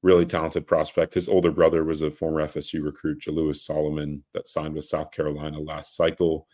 Really 0.04 0.26
talented 0.26 0.66
prospect. 0.66 1.14
His 1.14 1.30
older 1.30 1.50
brother 1.50 1.82
was 1.82 2.02
a 2.02 2.10
former 2.10 2.42
FSU 2.42 2.84
recruit, 2.84 3.22
Jalewis 3.22 3.64
Solomon, 3.64 4.22
that 4.34 4.48
signed 4.48 4.74
with 4.74 4.84
South 4.84 5.10
Carolina 5.12 5.58
last 5.58 5.96
cycle. 5.96 6.46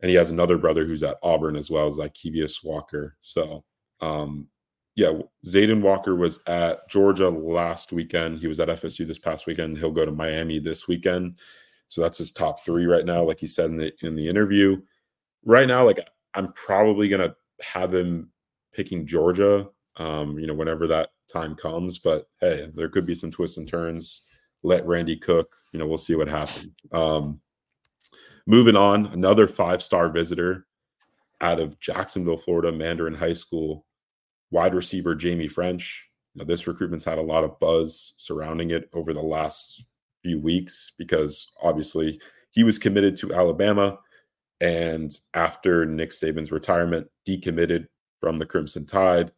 And 0.00 0.08
he 0.08 0.14
has 0.14 0.30
another 0.30 0.56
brother 0.56 0.86
who's 0.86 1.02
at 1.02 1.18
Auburn 1.20 1.56
as 1.56 1.68
well 1.68 1.88
as 1.88 1.98
Ikevius 1.98 2.64
Walker. 2.64 3.16
So 3.20 3.64
um, 4.00 4.46
yeah, 4.94 5.12
Zayden 5.44 5.80
Walker 5.80 6.14
was 6.14 6.44
at 6.46 6.88
Georgia 6.88 7.28
last 7.28 7.92
weekend. 7.92 8.38
He 8.38 8.46
was 8.46 8.60
at 8.60 8.68
FSU 8.68 9.04
this 9.04 9.18
past 9.18 9.46
weekend. 9.46 9.78
He'll 9.78 9.90
go 9.90 10.04
to 10.04 10.12
Miami 10.12 10.60
this 10.60 10.86
weekend. 10.86 11.40
So 11.88 12.02
that's 12.02 12.18
his 12.18 12.32
top 12.32 12.64
three 12.64 12.86
right 12.86 13.04
now, 13.04 13.24
like 13.24 13.40
he 13.40 13.48
said 13.48 13.70
in 13.70 13.76
the 13.78 13.92
in 14.02 14.14
the 14.14 14.28
interview. 14.28 14.80
Right 15.44 15.66
now, 15.66 15.84
like 15.84 16.00
I'm 16.34 16.52
probably 16.52 17.08
gonna 17.08 17.34
have 17.60 17.92
him 17.92 18.30
picking 18.72 19.06
Georgia. 19.06 19.68
Um, 19.96 20.38
you 20.38 20.46
know, 20.46 20.54
whenever 20.54 20.86
that 20.86 21.10
time 21.30 21.54
comes. 21.54 21.98
But 21.98 22.28
hey, 22.40 22.70
there 22.74 22.88
could 22.88 23.06
be 23.06 23.14
some 23.14 23.30
twists 23.30 23.58
and 23.58 23.68
turns. 23.68 24.22
Let 24.62 24.86
Randy 24.86 25.16
cook. 25.16 25.54
You 25.72 25.78
know, 25.78 25.86
we'll 25.86 25.98
see 25.98 26.14
what 26.14 26.28
happens. 26.28 26.78
Um, 26.92 27.40
moving 28.46 28.76
on, 28.76 29.06
another 29.06 29.48
five-star 29.48 30.10
visitor 30.10 30.66
out 31.40 31.60
of 31.60 31.78
Jacksonville, 31.80 32.36
Florida, 32.36 32.70
Mandarin 32.72 33.14
High 33.14 33.32
School 33.32 33.86
wide 34.50 34.74
receiver 34.74 35.18
Jaime 35.20 35.48
Ffrench. 35.48 35.98
Now, 36.34 36.44
this 36.44 36.66
recruitment's 36.66 37.04
had 37.04 37.18
a 37.18 37.22
lot 37.22 37.44
of 37.44 37.58
buzz 37.58 38.14
surrounding 38.16 38.70
it 38.70 38.88
over 38.92 39.12
the 39.12 39.20
last 39.20 39.84
few 40.22 40.40
weeks 40.40 40.92
because 40.98 41.52
obviously 41.62 42.20
he 42.52 42.62
was 42.62 42.78
committed 42.78 43.16
to 43.16 43.34
Alabama. 43.34 43.98
And 44.60 45.12
after 45.34 45.84
Nick 45.84 46.10
Saban's 46.10 46.52
retirement, 46.52 47.08
decommitted 47.26 47.86
from 48.20 48.38
the 48.38 48.46
Crimson 48.46 48.86
Tide. 48.86 49.32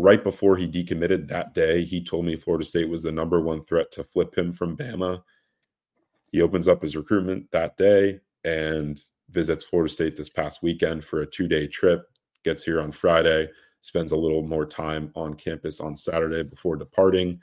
Right 0.00 0.22
before 0.22 0.56
he 0.56 0.68
decommitted 0.68 1.28
that 1.28 1.54
day, 1.54 1.84
he 1.84 2.02
told 2.02 2.24
me 2.24 2.36
Florida 2.36 2.64
State 2.64 2.88
was 2.88 3.02
the 3.02 3.12
number 3.12 3.40
one 3.40 3.62
threat 3.62 3.90
to 3.92 4.04
flip 4.04 4.36
him 4.36 4.52
from 4.52 4.76
Bama. 4.76 5.22
He 6.32 6.42
opens 6.42 6.68
up 6.68 6.82
his 6.82 6.96
recruitment 6.96 7.50
that 7.50 7.76
day 7.76 8.20
and 8.44 8.98
visits 9.30 9.64
Florida 9.64 9.92
State 9.92 10.16
this 10.16 10.28
past 10.28 10.62
weekend 10.62 11.04
for 11.04 11.22
a 11.22 11.26
two 11.26 11.48
day 11.48 11.66
trip, 11.66 12.06
gets 12.44 12.64
here 12.64 12.80
on 12.80 12.92
Friday 12.92 13.48
spends 13.80 14.12
a 14.12 14.16
little 14.16 14.42
more 14.42 14.66
time 14.66 15.10
on 15.14 15.34
campus 15.34 15.80
on 15.80 15.96
Saturday 15.96 16.42
before 16.42 16.76
departing. 16.76 17.40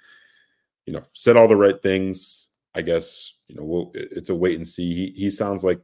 You 0.86 0.94
know, 0.94 1.04
said 1.14 1.38
all 1.38 1.48
the 1.48 1.56
right 1.56 1.82
things. 1.82 2.50
I 2.76 2.82
guess 2.82 3.34
you 3.48 3.56
know 3.56 3.64
we'll, 3.64 3.92
it's 3.94 4.30
a 4.30 4.36
wait 4.36 4.56
and 4.56 4.68
see. 4.68 4.94
He 4.94 5.08
he 5.20 5.30
sounds 5.30 5.64
like 5.64 5.82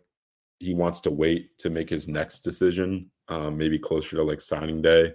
he 0.60 0.74
wants 0.74 1.02
to 1.02 1.12
wait 1.12 1.58
to 1.60 1.70
make 1.70 1.90
his 1.90 2.08
next 2.08 2.40
decision, 2.42 3.10
um, 3.28 3.58
maybe 3.58 3.80
closer 3.80 4.16
to 4.16 4.24
like 4.24 4.42
signing 4.42 4.82
day. 4.82 5.14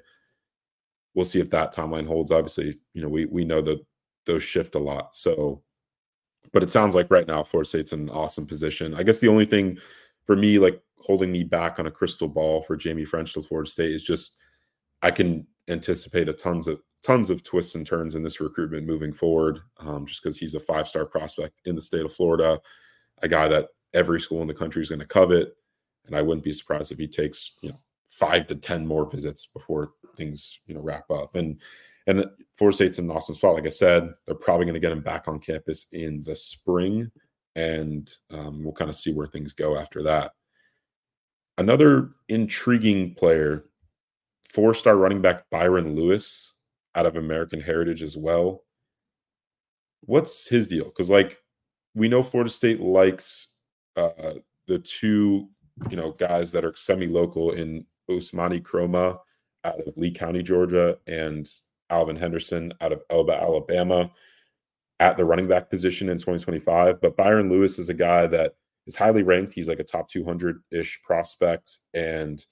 We'll 1.18 1.24
see 1.24 1.40
if 1.40 1.50
that 1.50 1.74
timeline 1.74 2.06
holds. 2.06 2.30
Obviously, 2.30 2.78
you 2.94 3.02
know 3.02 3.08
we 3.08 3.26
we 3.26 3.44
know 3.44 3.60
that 3.62 3.84
those 4.24 4.44
shift 4.44 4.76
a 4.76 4.78
lot. 4.78 5.16
So, 5.16 5.64
but 6.52 6.62
it 6.62 6.70
sounds 6.70 6.94
like 6.94 7.10
right 7.10 7.26
now 7.26 7.42
Florida 7.42 7.68
State's 7.68 7.92
in 7.92 8.02
an 8.02 8.10
awesome 8.10 8.46
position. 8.46 8.94
I 8.94 9.02
guess 9.02 9.18
the 9.18 9.26
only 9.26 9.44
thing 9.44 9.80
for 10.26 10.36
me, 10.36 10.60
like 10.60 10.80
holding 11.00 11.32
me 11.32 11.42
back 11.42 11.80
on 11.80 11.88
a 11.88 11.90
crystal 11.90 12.28
ball 12.28 12.62
for 12.62 12.78
Jaime 12.80 13.04
Ffrench 13.04 13.32
to 13.32 13.42
Florida 13.42 13.68
State, 13.68 13.90
is 13.90 14.04
just 14.04 14.36
I 15.02 15.10
can 15.10 15.44
anticipate 15.66 16.28
a 16.28 16.32
tons 16.32 16.68
of 16.68 16.80
tons 17.02 17.30
of 17.30 17.42
twists 17.42 17.74
and 17.74 17.84
turns 17.84 18.14
in 18.14 18.22
this 18.22 18.40
recruitment 18.40 18.86
moving 18.86 19.12
forward. 19.12 19.58
Um, 19.80 20.06
just 20.06 20.22
because 20.22 20.38
he's 20.38 20.54
a 20.54 20.60
five 20.60 20.86
star 20.86 21.04
prospect 21.04 21.62
in 21.64 21.74
the 21.74 21.82
state 21.82 22.04
of 22.04 22.14
Florida, 22.14 22.60
a 23.22 23.28
guy 23.28 23.48
that 23.48 23.70
every 23.92 24.20
school 24.20 24.40
in 24.40 24.46
the 24.46 24.54
country 24.54 24.82
is 24.82 24.90
going 24.90 25.00
to 25.00 25.04
covet, 25.04 25.56
and 26.06 26.14
I 26.14 26.22
wouldn't 26.22 26.44
be 26.44 26.52
surprised 26.52 26.92
if 26.92 26.98
he 26.98 27.08
takes 27.08 27.56
you 27.60 27.70
know 27.70 27.80
five 28.06 28.46
to 28.46 28.54
ten 28.54 28.86
more 28.86 29.10
visits 29.10 29.46
before 29.46 29.94
things 30.18 30.60
you 30.66 30.74
know 30.74 30.80
wrap 30.80 31.10
up. 31.10 31.34
And 31.36 31.58
and 32.06 32.24
Florida 32.56 32.74
State's 32.74 32.98
in 32.98 33.04
an 33.04 33.14
awesome 33.14 33.34
spot. 33.34 33.54
Like 33.54 33.66
I 33.66 33.70
said, 33.70 34.12
they're 34.26 34.34
probably 34.34 34.64
going 34.64 34.74
to 34.74 34.80
get 34.80 34.92
him 34.92 35.02
back 35.02 35.28
on 35.28 35.38
campus 35.38 35.86
in 35.92 36.22
the 36.24 36.34
spring, 36.34 37.10
and 37.54 38.10
um, 38.30 38.64
we'll 38.64 38.72
kind 38.72 38.88
of 38.88 38.96
see 38.96 39.12
where 39.12 39.26
things 39.26 39.52
go 39.52 39.76
after 39.76 40.02
that. 40.02 40.32
Another 41.58 42.10
intriguing 42.28 43.14
player 43.14 43.64
four 44.48 44.72
star 44.74 44.96
running 44.96 45.20
back 45.20 45.48
Byron 45.50 45.94
Lewis 45.94 46.54
out 46.94 47.06
of 47.06 47.16
American 47.16 47.60
Heritage 47.60 48.02
as 48.02 48.16
well. 48.16 48.64
What's 50.02 50.46
his 50.48 50.68
deal? 50.68 50.84
Because, 50.84 51.10
like, 51.10 51.38
we 51.94 52.08
know 52.08 52.22
Florida 52.22 52.50
State 52.50 52.80
likes 52.80 53.54
uh, 53.96 54.34
the 54.66 54.78
two, 54.78 55.48
you 55.90 55.96
know, 55.96 56.12
guys 56.12 56.52
that 56.52 56.64
are 56.64 56.74
semi 56.76 57.06
local 57.06 57.52
in 57.52 57.84
Ousmane 58.10 58.62
Kromah 58.62 59.18
out 59.64 59.80
of 59.86 59.96
Lee 59.96 60.10
County, 60.10 60.42
Georgia, 60.42 60.98
and 61.06 61.48
Alvin 61.90 62.16
Henderson 62.16 62.72
out 62.80 62.92
of 62.92 63.02
Elba, 63.10 63.40
Alabama 63.40 64.10
at 65.00 65.16
the 65.16 65.24
running 65.24 65.48
back 65.48 65.70
position 65.70 66.08
in 66.08 66.18
2025. 66.18 67.00
But 67.00 67.16
Byron 67.16 67.50
Lewis 67.50 67.78
is 67.78 67.88
a 67.88 67.94
guy 67.94 68.26
that 68.26 68.54
is 68.86 68.96
highly 68.96 69.22
ranked. 69.22 69.52
He's 69.52 69.68
like 69.68 69.80
a 69.80 69.84
top 69.84 70.08
200 70.08 70.62
ish 70.70 71.00
prospect. 71.02 71.78
And 71.94 72.44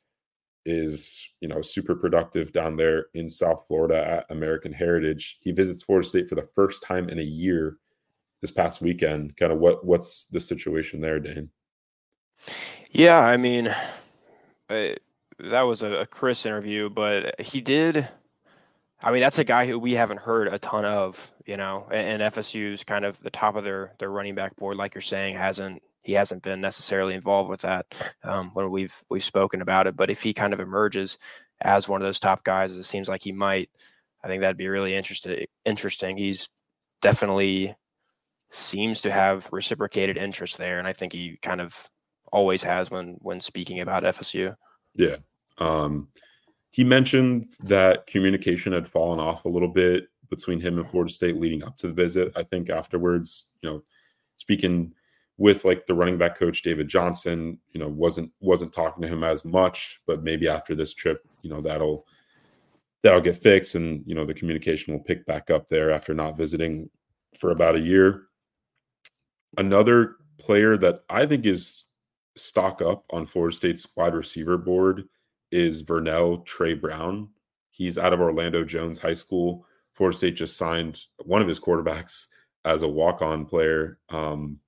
is 0.67 1.29
you 1.41 1.49
know 1.49 1.63
super 1.63 1.95
productive 1.95 2.53
down 2.53 2.77
there 2.77 3.07
in 3.15 3.29
South 3.29 3.65
Florida 3.69 4.07
at 4.07 4.27
American 4.31 4.73
Heritage. 4.73 5.39
He 5.41 5.53
visits 5.53 5.85
Florida 5.85 6.07
State 6.07 6.29
for 6.29 6.35
the 6.35 6.49
first 6.55 6.83
time 6.83 7.09
in 7.09 7.21
a 7.21 7.23
year 7.23 7.79
this 8.43 8.51
past 8.51 8.83
weekend. 8.83 9.37
Kind 9.37 9.53
of 9.53 9.59
what 9.59 9.87
what's 9.87 10.25
the 10.25 10.41
situation 10.41 11.01
there, 11.01 11.21
Dane? 11.21 11.51
Yeah, 12.91 13.21
I 13.21 13.37
mean, 13.37 13.75
that 15.39 15.63
was 15.63 15.83
a, 15.83 16.01
a 16.01 16.07
Chris 16.07 16.47
interview, 16.47 16.89
but 16.89 17.41
he 17.41 17.61
did. 17.61 18.09
I 19.03 19.13
mean, 19.13 19.21
that's 19.21 19.39
a 19.39 19.45
guy 19.45 19.67
who 19.67 19.79
we 19.79 19.93
haven't 19.93 20.21
heard 20.21 20.49
a 20.49 20.59
ton 20.59 20.85
of, 20.85 21.31
you 21.45 21.57
know, 21.57 21.87
and, 21.91 22.23
and 22.23 22.35
FSU's 22.35 22.83
kind 22.85 23.05
of 23.05 23.21
the 23.23 23.31
top 23.31 23.57
of 23.57 23.65
their 23.65 23.93
their 23.99 24.11
running 24.11 24.35
back 24.35 24.57
board, 24.57 24.77
like 24.77 24.95
you're 24.95 25.03
saying, 25.03 25.37
hasn't 25.37 25.83
he 26.03 26.15
hasn't 26.15 26.43
been 26.43 26.61
necessarily 26.61 27.15
involved 27.15 27.51
with 27.51 27.61
that 27.63 27.87
um, 28.23 28.51
when 28.55 28.71
we've 28.71 29.03
we've 29.11 29.25
spoken 29.25 29.61
about 29.61 29.87
it. 29.87 29.97
But 29.97 30.11
if 30.11 30.23
he 30.23 30.33
kind 30.33 30.53
of 30.55 30.61
emerges 30.61 31.19
as 31.61 31.89
one 31.89 32.01
of 32.01 32.07
those 32.07 32.21
top 32.21 32.45
guys, 32.45 32.77
it 32.77 32.85
seems 32.85 33.09
like 33.09 33.23
he 33.23 33.33
might. 33.33 33.71
I 34.23 34.29
think 34.29 34.41
that'd 34.41 34.57
be 34.57 34.69
really 34.69 34.95
interesting. 34.95 35.47
Interesting. 35.65 36.17
He's 36.17 36.49
definitely 37.03 37.75
seems 38.51 39.01
to 39.03 39.11
have 39.11 39.49
reciprocated 39.53 40.17
interest 40.17 40.59
there, 40.59 40.79
and 40.79 40.89
I 40.89 40.93
think 40.93 41.13
he 41.13 41.39
kind 41.43 41.61
of 41.61 41.89
always 42.33 42.63
has 42.63 42.91
when 42.91 43.17
when 43.21 43.41
speaking 43.41 43.81
about 43.81 44.05
FSU. 44.05 44.57
Yeah. 44.97 45.17
Um, 45.59 46.09
he 46.71 46.85
mentioned 46.85 47.53
that 47.63 48.07
communication 48.07 48.73
had 48.73 48.87
fallen 48.87 49.19
off 49.19 49.45
a 49.45 49.49
little 49.49 49.69
bit 49.69 50.09
between 50.29 50.61
him 50.61 50.79
and 50.79 50.89
Florida 50.91 51.13
State 51.13 51.37
leading 51.37 51.63
up 51.63 51.77
to 51.79 51.87
the 51.87 51.93
visit. 51.93 52.33
I 52.37 52.43
think 52.43 52.69
afterwards, 52.69 53.53
you 53.63 53.71
know, 53.71 53.83
speaking 54.37 54.93
with 55.39 55.65
like 55.65 55.87
the 55.87 55.95
running 55.95 56.19
back 56.19 56.39
coach 56.39 56.63
David 56.63 56.89
Johnson, 56.89 57.59
you 57.73 57.81
know, 57.81 57.89
wasn't 57.89 58.33
wasn't 58.41 58.73
talking 58.73 59.03
to 59.03 59.09
him 59.09 59.25
as 59.25 59.45
much, 59.45 60.01
but 60.07 60.23
maybe 60.23 60.49
after 60.49 60.75
this 60.75 60.95
trip, 60.95 61.27
you 61.43 61.51
know, 61.51 61.61
that'll 61.61 62.07
that'll 63.03 63.21
get 63.21 63.37
fixed 63.37 63.75
and 63.75 64.03
you 64.07 64.15
know 64.15 64.27
the 64.27 64.35
communication 64.35 64.93
will 64.93 65.03
pick 65.03 65.25
back 65.27 65.51
up 65.51 65.69
there 65.69 65.91
after 65.91 66.13
not 66.13 66.37
visiting 66.37 66.91
for 67.39 67.53
about 67.53 67.77
a 67.77 67.81
year. 67.81 68.25
Another 69.59 70.17
player 70.39 70.77
that 70.77 71.05
I 71.09 71.25
think 71.27 71.47
is 71.47 71.85
stock 72.37 72.83
up 72.83 73.05
on 73.11 73.27
Florida 73.27 73.57
State's 73.57 73.87
wide 73.97 74.15
receiver 74.15 74.59
board 74.59 75.05
is 75.51 75.83
Vernell 75.83 76.45
Trey 76.45 76.75
Brown. 76.75 77.29
He's 77.71 77.99
out 77.99 78.13
of 78.13 78.21
Orlando 78.21 78.65
Jones 78.65 78.99
High 78.99 79.15
School. 79.15 79.67
Florida 79.93 80.17
State 80.17 80.37
just 80.37 80.57
signed 80.57 81.01
one 81.25 81.43
of 81.43 81.49
his 81.49 81.61
quarterbacks 81.61 82.29
as 82.65 82.83
a 82.83 82.89
walk-on 82.89 83.47
player. 83.47 83.99
Um, 84.11 84.61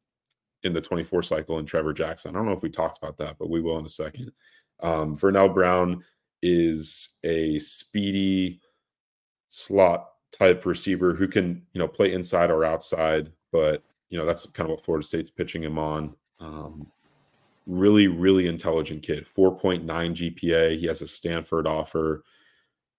in 0.65 0.73
the 0.73 0.81
24 0.81 1.23
cycle 1.23 1.59
and 1.59 1.69
Trevor 1.69 1.93
Jackson. 1.93 2.35
I 2.35 2.39
don't 2.39 2.47
know 2.47 2.53
if 2.53 2.63
we 2.63 2.71
talked 2.71 2.99
about 2.99 3.17
that, 3.19 3.37
but 3.39 3.51
we 3.51 3.61
will 3.61 3.79
in 3.79 3.87
a 3.87 3.91
second. 3.91 4.31
Um, 4.81 5.17
Vernell 5.17 5.53
Brown 5.53 6.05
is 6.43 7.17
a 7.25 7.59
speedy 7.59 8.61
slot 9.49 10.11
type 10.31 10.67
receiver 10.67 11.15
who 11.15 11.29
can, 11.29 11.63
you 11.73 11.79
know, 11.79 11.89
play 11.89 12.13
inside 12.13 12.51
or 12.51 12.65
outside, 12.65 13.33
but 13.53 13.83
you 14.11 14.19
know, 14.19 14.25
that's 14.25 14.47
kind 14.47 14.69
of 14.69 14.77
what 14.77 14.85
Florida 14.85 15.07
State's 15.07 15.31
pitching 15.31 15.63
him 15.63 15.79
on. 15.79 16.15
Um, 16.41 16.91
really, 17.69 18.09
really 18.09 18.49
intelligent 18.49 19.03
kid, 19.03 19.27
4.9 19.27 19.85
GPA. 19.85 20.77
He 20.77 20.87
has 20.87 21.03
a 21.03 21.07
Stanford 21.07 21.67
offer. 21.67 22.25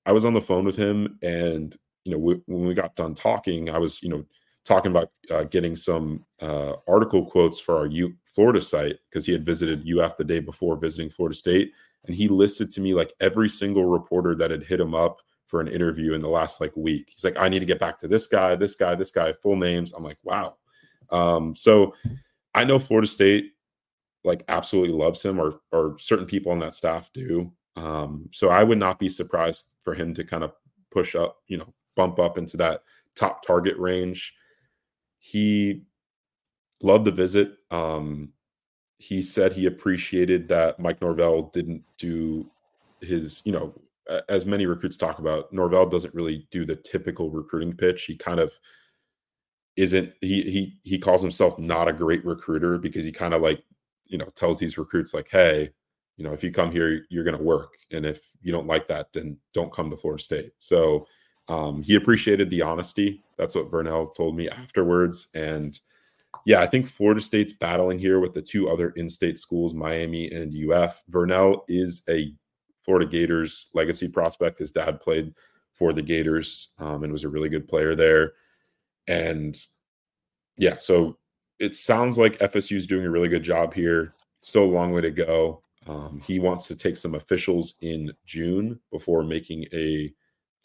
I 0.06 0.14
was 0.14 0.24
on 0.24 0.34
the 0.34 0.42
phone 0.42 0.64
with 0.64 0.78
him 0.78 1.20
and 1.22 1.76
you 2.06 2.14
know, 2.14 2.18
we, 2.18 2.42
when 2.46 2.66
we 2.66 2.74
got 2.74 2.96
done 2.96 3.14
talking, 3.14 3.70
I 3.70 3.78
was, 3.78 4.02
you 4.02 4.10
know, 4.10 4.26
talking 4.66 4.92
about 4.92 5.12
uh, 5.32 5.44
getting 5.46 5.76
some 5.76 6.26
uh, 6.42 6.74
article 6.88 7.26
quotes 7.26 7.60
for 7.60 7.78
our 7.78 7.88
U 7.88 8.14
Florida 8.26 8.62
site 8.62 8.98
because 9.10 9.26
he 9.26 9.32
had 9.32 9.46
visited 9.46 9.88
UF 9.90 10.18
the 10.18 10.24
day 10.24 10.40
before 10.40 10.78
visiting 10.78 11.10
Florida 11.10 11.36
State, 11.36 11.74
and 12.06 12.16
he 12.16 12.28
listed 12.28 12.72
to 12.72 12.82
me 12.82 12.94
like 12.94 13.14
every 13.20 13.50
single 13.50 13.86
reporter 13.86 14.36
that 14.36 14.52
had 14.52 14.64
hit 14.64 14.80
him 14.80 14.96
up 14.96 15.22
for 15.48 15.60
an 15.60 15.68
interview 15.68 16.14
in 16.14 16.22
the 16.22 16.30
last 16.30 16.62
like 16.62 16.76
week. 16.76 17.12
He's 17.14 17.26
like, 17.26 17.38
I 17.38 17.50
need 17.50 17.60
to 17.60 17.66
get 17.66 17.80
back 17.80 17.98
to 18.00 18.08
this 18.08 18.28
guy, 18.28 18.56
this 18.56 18.76
guy, 18.76 18.96
this 18.96 19.12
guy, 19.12 19.34
full 19.34 19.56
names. 19.56 19.94
I'm 19.94 20.04
like, 20.04 20.20
wow. 20.24 20.58
Um, 21.10 21.56
so 21.56 21.96
I 22.54 22.64
know 22.64 22.80
Florida 22.80 23.08
State 23.08 23.54
like 24.30 24.44
absolutely 24.48 24.94
loves 24.94 25.22
him, 25.24 25.40
or 25.40 25.60
or 25.72 25.98
certain 26.00 26.26
people 26.26 26.52
on 26.52 26.60
that 26.60 26.76
staff 26.76 27.12
do. 27.14 27.52
Um, 27.76 28.30
so 28.32 28.50
I 28.50 28.64
would 28.64 28.78
not 28.78 29.00
be 29.00 29.10
surprised 29.10 29.70
for 29.84 29.94
him 29.94 30.14
to 30.14 30.24
kind 30.24 30.44
of 30.44 30.54
push 30.92 31.16
up, 31.16 31.38
you 31.48 31.58
know, 31.58 31.74
bump 31.96 32.20
up 32.20 32.38
into 32.38 32.58
that 32.58 32.84
top 33.16 33.46
target 33.46 33.78
range. 33.78 34.36
He 35.20 35.84
loved 36.84 37.06
the 37.06 37.12
visit. 37.12 37.58
Um, 37.72 38.34
he 38.98 39.22
said 39.22 39.54
he 39.54 39.66
appreciated 39.66 40.48
that 40.50 40.80
Mike 40.80 41.02
Norvell 41.02 41.50
didn't 41.54 41.84
do 41.98 42.50
his, 43.02 43.42
you 43.46 43.52
know, 43.52 43.74
as 44.28 44.46
many 44.46 44.66
recruits 44.66 44.98
talk 44.98 45.20
about, 45.20 45.54
Norvell 45.54 45.86
doesn't 45.86 46.16
really 46.16 46.48
do 46.52 46.66
the 46.66 46.76
typical 46.76 47.30
recruiting 47.30 47.74
pitch. 47.74 48.06
He 48.06 48.16
kind 48.16 48.40
of 48.40 48.52
isn't 49.78 50.14
he 50.20 50.42
he 50.42 50.80
he 50.84 50.98
calls 51.00 51.22
himself 51.22 51.58
not 51.60 51.88
a 51.88 51.94
great 51.94 52.26
recruiter 52.26 52.78
because 52.78 53.06
he 53.06 53.12
kind 53.12 53.34
of 53.34 53.42
like, 53.42 53.64
you 54.10 54.18
know, 54.18 54.26
tells 54.36 54.60
these 54.60 54.78
recruits 54.78 55.14
like, 55.14 55.30
"Hey, 55.30 55.70
you 56.18 56.24
know, 56.24 56.34
if 56.34 56.44
you 56.44 56.52
come 56.52 56.72
here, 56.72 57.06
you're 57.10 57.24
going 57.24 57.38
to 57.38 57.44
work, 57.44 57.74
and 57.92 58.06
if 58.06 58.22
you 58.42 58.52
don't 58.52 58.68
like 58.68 58.88
that, 58.88 59.14
then 59.14 59.38
don't 59.54 59.72
come 59.72 59.90
to 59.90 59.98
Florida 59.98 60.22
State." 60.22 60.52
So 60.58 61.08
um, 61.48 61.82
he 61.82 61.96
appreciated 61.96 62.50
the 62.50 62.62
honesty. 62.62 63.24
That's 63.38 63.56
what 63.56 63.72
Vernell 63.72 64.14
told 64.16 64.36
me 64.36 64.50
afterwards, 64.50 65.30
and 65.34 65.80
yeah, 66.46 66.62
I 66.62 66.68
think 66.68 66.88
Florida 66.88 67.22
State's 67.22 67.54
battling 67.54 68.00
here 68.00 68.20
with 68.20 68.34
the 68.34 68.42
two 68.42 68.70
other 68.70 68.90
in-state 68.92 69.40
schools, 69.40 69.74
Miami 69.74 70.32
and 70.32 70.54
UF. 70.72 71.04
Vernell 71.12 71.62
is 71.68 72.04
a 72.10 72.34
Florida 72.84 73.06
Gators 73.06 73.70
legacy 73.74 74.08
prospect. 74.08 74.60
His 74.60 74.72
dad 74.72 75.02
played 75.02 75.34
for 75.74 75.94
the 75.94 76.02
Gators 76.02 76.70
um, 76.80 77.04
and 77.04 77.14
was 77.14 77.24
a 77.24 77.30
really 77.30 77.50
good 77.50 77.68
player 77.68 77.96
there. 77.96 78.34
And 79.08 79.60
yeah, 80.58 80.76
so 80.76 81.18
it 81.60 81.74
sounds 81.74 82.18
like 82.18 82.40
FSU 82.40 82.78
is 82.78 82.88
doing 82.88 83.06
a 83.06 83.12
really 83.12 83.28
good 83.28 83.44
job 83.44 83.74
here. 83.74 84.14
Still 84.42 84.64
a 84.64 84.66
long 84.66 84.92
way 84.94 85.02
to 85.02 85.12
go. 85.12 85.62
Um, 85.88 86.22
he 86.26 86.40
wants 86.40 86.68
to 86.68 86.76
take 86.76 86.98
some 86.98 87.16
officials 87.16 87.76
in 87.82 88.12
June 88.26 88.80
before 88.92 89.24
making 89.24 89.66
a 89.74 90.14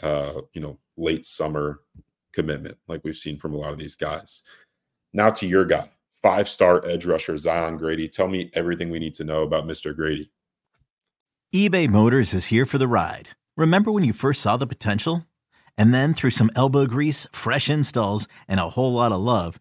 uh, 0.02 0.40
you 0.52 0.60
know 0.60 0.78
late 0.96 1.24
summer 1.24 1.80
commitment, 2.32 2.76
like 2.88 3.02
we've 3.04 3.16
seen 3.16 3.38
from 3.38 3.54
a 3.54 3.56
lot 3.56 3.72
of 3.72 3.78
these 3.78 3.96
guys. 3.96 4.42
Now 5.12 5.30
to 5.30 5.46
your 5.46 5.64
guy, 5.64 5.88
five 6.22 6.48
star 6.48 6.84
edge 6.86 7.06
rusher 7.06 7.36
Zion 7.36 7.76
Grady. 7.76 8.08
Tell 8.08 8.28
me 8.28 8.50
everything 8.54 8.90
we 8.90 8.98
need 8.98 9.14
to 9.14 9.24
know 9.24 9.42
about 9.42 9.66
Mr. 9.66 9.94
Grady 9.94 10.30
eBay 11.54 11.88
Motors 11.88 12.34
is 12.34 12.46
here 12.46 12.66
for 12.66 12.78
the 12.78 12.88
ride. 12.88 13.28
Remember 13.56 13.92
when 13.92 14.02
you 14.02 14.12
first 14.12 14.42
saw 14.42 14.56
the 14.56 14.66
potential? 14.66 15.24
And 15.78 15.94
then 15.94 16.12
through 16.12 16.30
some 16.32 16.50
elbow 16.56 16.84
grease, 16.86 17.28
fresh 17.30 17.70
installs, 17.70 18.26
and 18.48 18.58
a 18.58 18.70
whole 18.70 18.92
lot 18.92 19.12
of 19.12 19.20
love, 19.20 19.60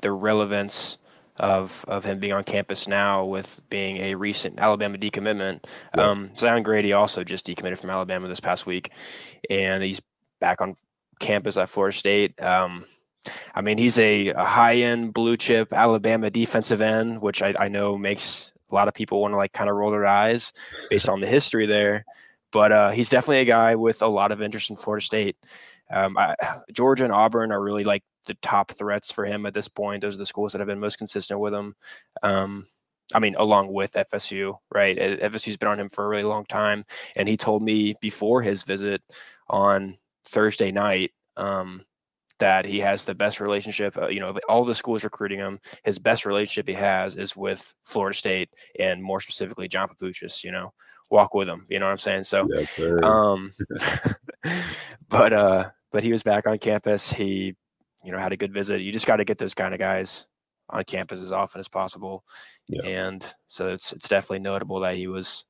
the 0.00 0.12
relevance 0.12 0.98
of 1.36 1.84
of 1.86 2.04
him 2.04 2.18
being 2.18 2.32
on 2.32 2.42
campus 2.44 2.88
now 2.88 3.24
with 3.24 3.60
being 3.70 3.98
a 3.98 4.14
recent 4.14 4.58
Alabama 4.58 4.98
decommitment. 4.98 5.64
Yeah. 5.96 6.10
Um, 6.10 6.30
Zion 6.36 6.62
Grady 6.62 6.92
also 6.92 7.22
just 7.24 7.46
decommitted 7.46 7.78
from 7.78 7.90
Alabama 7.90 8.28
this 8.28 8.40
past 8.40 8.66
week, 8.66 8.90
and 9.48 9.82
he's 9.82 10.00
back 10.40 10.60
on 10.60 10.74
campus 11.20 11.56
at 11.56 11.68
Florida 11.68 11.96
State. 11.96 12.40
Um, 12.42 12.84
I 13.54 13.60
mean, 13.60 13.78
he's 13.78 13.98
a, 13.98 14.28
a 14.28 14.44
high 14.44 14.76
end 14.76 15.12
blue 15.14 15.36
chip 15.36 15.72
Alabama 15.72 16.30
defensive 16.30 16.80
end, 16.80 17.20
which 17.20 17.42
I, 17.42 17.54
I 17.58 17.68
know 17.68 17.96
makes 17.96 18.52
a 18.70 18.74
lot 18.74 18.88
of 18.88 18.94
people 18.94 19.20
want 19.20 19.32
to 19.32 19.36
like 19.36 19.52
kind 19.52 19.70
of 19.70 19.76
roll 19.76 19.90
their 19.90 20.06
eyes 20.06 20.52
based 20.90 21.08
on 21.08 21.20
the 21.20 21.26
history 21.26 21.66
there. 21.66 22.04
But 22.50 22.72
uh, 22.72 22.90
he's 22.90 23.10
definitely 23.10 23.40
a 23.40 23.44
guy 23.44 23.74
with 23.74 24.00
a 24.00 24.06
lot 24.06 24.32
of 24.32 24.40
interest 24.40 24.70
in 24.70 24.76
Florida 24.76 25.04
State. 25.04 25.36
Um, 25.90 26.16
I, 26.16 26.34
Georgia 26.72 27.04
and 27.04 27.12
Auburn 27.12 27.52
are 27.52 27.62
really 27.62 27.84
like 27.84 28.02
the 28.28 28.34
top 28.42 28.70
threats 28.72 29.10
for 29.10 29.24
him 29.24 29.46
at 29.46 29.54
this 29.54 29.68
point. 29.68 30.02
Those 30.02 30.14
are 30.14 30.18
the 30.18 30.26
schools 30.26 30.52
that 30.52 30.60
have 30.60 30.68
been 30.68 30.78
most 30.78 30.98
consistent 30.98 31.40
with 31.40 31.52
him. 31.52 31.74
Um, 32.22 32.66
I 33.14 33.18
mean, 33.18 33.34
along 33.36 33.72
with 33.72 33.94
FSU, 33.94 34.54
right? 34.72 34.96
FSU's 34.96 35.56
been 35.56 35.68
on 35.68 35.80
him 35.80 35.88
for 35.88 36.04
a 36.04 36.08
really 36.08 36.24
long 36.24 36.44
time. 36.44 36.84
And 37.16 37.28
he 37.28 37.36
told 37.36 37.62
me 37.62 37.94
before 38.00 38.42
his 38.42 38.62
visit 38.62 39.02
on 39.48 39.96
Thursday 40.26 40.70
night 40.70 41.12
um, 41.36 41.82
that 42.38 42.66
he 42.66 42.78
has 42.80 43.04
the 43.04 43.14
best 43.14 43.40
relationship. 43.40 43.96
Uh, 43.96 44.08
you 44.08 44.20
know, 44.20 44.38
all 44.48 44.64
the 44.64 44.74
schools 44.74 45.04
recruiting 45.04 45.38
him, 45.38 45.58
his 45.84 45.98
best 45.98 46.26
relationship 46.26 46.68
he 46.68 46.74
has 46.74 47.16
is 47.16 47.34
with 47.34 47.74
Florida 47.82 48.16
State 48.16 48.50
and 48.78 49.02
more 49.02 49.20
specifically 49.20 49.68
John 49.68 49.88
Papuchis. 49.88 50.44
You 50.44 50.52
know, 50.52 50.72
walk 51.10 51.34
with 51.34 51.48
him. 51.48 51.66
You 51.68 51.78
know 51.78 51.86
what 51.86 51.92
I'm 51.92 51.98
saying? 51.98 52.24
So, 52.24 52.46
yes, 52.54 52.74
um, 53.02 53.50
but 55.08 55.32
uh, 55.32 55.70
but 55.92 56.02
he 56.02 56.12
was 56.12 56.22
back 56.22 56.46
on 56.46 56.58
campus. 56.58 57.10
He, 57.10 57.56
you 58.04 58.12
know, 58.12 58.18
had 58.18 58.32
a 58.32 58.36
good 58.36 58.52
visit. 58.52 58.80
You 58.80 58.92
just 58.92 59.06
got 59.06 59.16
to 59.16 59.24
get 59.24 59.38
those 59.38 59.54
kind 59.54 59.74
of 59.74 59.80
guys 59.80 60.26
on 60.70 60.84
campus 60.84 61.20
as 61.20 61.32
often 61.32 61.60
as 61.60 61.68
possible. 61.68 62.24
Yeah. 62.68 62.82
And 62.82 63.34
so 63.48 63.68
it's 63.68 63.92
it's 63.92 64.08
definitely 64.08 64.40
notable 64.40 64.80
that 64.80 64.96
he 64.96 65.06
was 65.06 65.44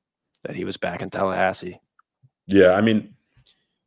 that 0.45 0.57
he 0.57 0.65
was 0.65 0.77
back 0.77 1.03
in 1.03 1.11
Tallahassee. 1.11 1.81
Yeah, 2.47 2.73
I 2.73 2.81
mean, 2.81 3.15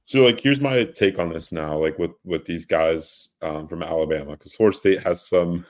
so 0.04 0.24
like 0.24 0.40
here's 0.40 0.62
my 0.62 0.84
take 0.84 1.20
on 1.20 1.30
this 1.30 1.52
now, 1.52 1.78
like 1.78 1.98
with 1.98 2.12
with 2.26 2.46
these 2.46 2.66
guys 2.66 3.30
um, 3.42 3.68
from 3.68 3.84
Alabama, 3.84 4.32
because 4.32 4.54
Florida 4.54 4.78
State 4.78 5.02
has 5.02 5.26
some 5.26 5.66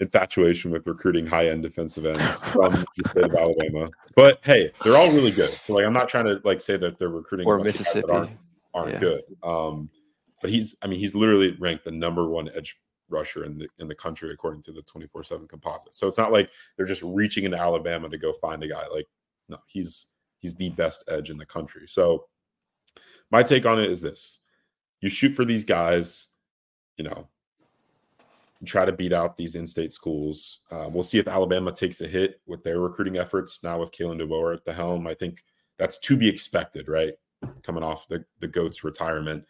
infatuation 0.00 0.70
with 0.70 0.86
recruiting 0.86 1.26
high 1.26 1.48
end 1.48 1.62
defensive 1.62 2.06
ends 2.06 2.40
from 2.52 2.72
the 2.96 3.08
state 3.08 3.24
of 3.24 3.34
Alabama. 3.34 3.88
But 4.14 4.40
hey, 4.42 4.72
they're 4.82 4.96
all 4.96 5.12
really 5.12 5.30
good. 5.30 5.52
So 5.62 5.74
like 5.74 5.84
I'm 5.84 5.92
not 5.92 6.08
trying 6.08 6.26
to 6.26 6.40
like 6.44 6.60
say 6.60 6.76
that 6.78 6.98
they're 6.98 7.08
recruiting 7.08 7.46
or 7.46 7.58
Mississippi 7.58 8.10
aren't, 8.10 8.30
aren't 8.74 8.92
yeah. 8.94 9.00
good. 9.00 9.22
Um, 9.42 9.90
but 10.40 10.50
he's 10.50 10.76
I 10.82 10.86
mean 10.86 10.98
he's 10.98 11.14
literally 11.14 11.56
ranked 11.58 11.84
the 11.84 11.90
number 11.90 12.28
one 12.28 12.48
edge 12.54 12.78
rusher 13.08 13.44
in 13.44 13.58
the 13.58 13.68
in 13.78 13.88
the 13.88 13.94
country 13.94 14.32
according 14.32 14.62
to 14.62 14.72
the 14.72 14.82
24/7 14.82 15.48
composite. 15.48 15.94
So 15.94 16.08
it's 16.08 16.18
not 16.18 16.32
like 16.32 16.50
they're 16.76 16.86
just 16.86 17.02
reaching 17.02 17.44
into 17.44 17.58
Alabama 17.58 18.08
to 18.08 18.18
go 18.18 18.32
find 18.32 18.62
a 18.62 18.68
guy. 18.68 18.86
Like 18.88 19.08
no, 19.48 19.58
he's 19.66 20.08
he's 20.38 20.54
the 20.56 20.70
best 20.70 21.04
edge 21.08 21.30
in 21.30 21.36
the 21.36 21.46
country. 21.46 21.86
So 21.86 22.26
my 23.30 23.42
take 23.42 23.66
on 23.66 23.80
it 23.80 23.90
is 23.90 24.00
this. 24.00 24.40
You 25.00 25.08
shoot 25.08 25.32
for 25.32 25.44
these 25.44 25.64
guys, 25.64 26.28
you 26.96 27.04
know, 27.04 27.28
try 28.64 28.84
to 28.84 28.92
beat 28.92 29.12
out 29.12 29.36
these 29.36 29.56
in-state 29.56 29.92
schools. 29.92 30.60
Uh, 30.70 30.88
we'll 30.90 31.02
see 31.02 31.18
if 31.18 31.28
Alabama 31.28 31.72
takes 31.72 32.00
a 32.00 32.08
hit 32.08 32.40
with 32.46 32.62
their 32.64 32.80
recruiting 32.80 33.18
efforts 33.18 33.62
now 33.62 33.78
with 33.78 33.92
Kalen 33.92 34.20
DeBoer 34.20 34.54
at 34.54 34.64
the 34.64 34.72
helm. 34.72 35.06
I 35.06 35.14
think 35.14 35.44
that's 35.78 35.98
to 35.98 36.16
be 36.16 36.28
expected, 36.28 36.88
right? 36.88 37.14
Coming 37.62 37.82
off 37.82 38.08
the 38.08 38.24
the 38.40 38.48
goats 38.48 38.82
retirement, 38.82 39.44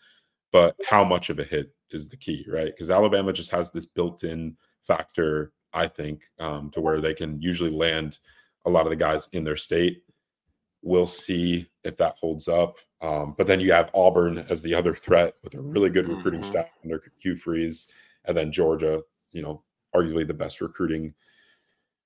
but 0.52 0.76
how 0.86 1.04
much 1.04 1.30
of 1.30 1.38
a 1.38 1.44
hit 1.44 1.74
is 1.90 2.08
the 2.08 2.16
key, 2.16 2.44
right? 2.48 2.66
Because 2.66 2.90
Alabama 2.90 3.32
just 3.32 3.50
has 3.50 3.72
this 3.72 3.86
built-in 3.86 4.56
factor, 4.82 5.52
I 5.72 5.88
think, 5.88 6.22
um, 6.38 6.70
to 6.70 6.80
where 6.80 7.00
they 7.00 7.14
can 7.14 7.40
usually 7.40 7.70
land 7.70 8.18
a 8.64 8.70
lot 8.70 8.86
of 8.86 8.90
the 8.90 8.96
guys 8.96 9.28
in 9.32 9.44
their 9.44 9.56
state. 9.56 10.02
We'll 10.82 11.06
see 11.06 11.68
if 11.84 11.96
that 11.96 12.16
holds 12.20 12.48
up. 12.48 12.78
Um, 13.00 13.34
but 13.36 13.46
then 13.46 13.60
you 13.60 13.72
have 13.72 13.90
Auburn 13.94 14.38
as 14.48 14.62
the 14.62 14.74
other 14.74 14.94
threat 14.94 15.34
with 15.42 15.54
a 15.54 15.60
really 15.60 15.90
good 15.90 16.08
recruiting 16.08 16.40
mm-hmm. 16.40 16.50
staff 16.50 16.70
under 16.82 17.02
Hugh 17.18 17.36
Freeze 17.36 17.92
and 18.24 18.36
then 18.36 18.50
Georgia, 18.50 19.02
you 19.32 19.42
know, 19.42 19.62
arguably 19.94 20.26
the 20.26 20.34
best 20.34 20.60
recruiting 20.60 21.14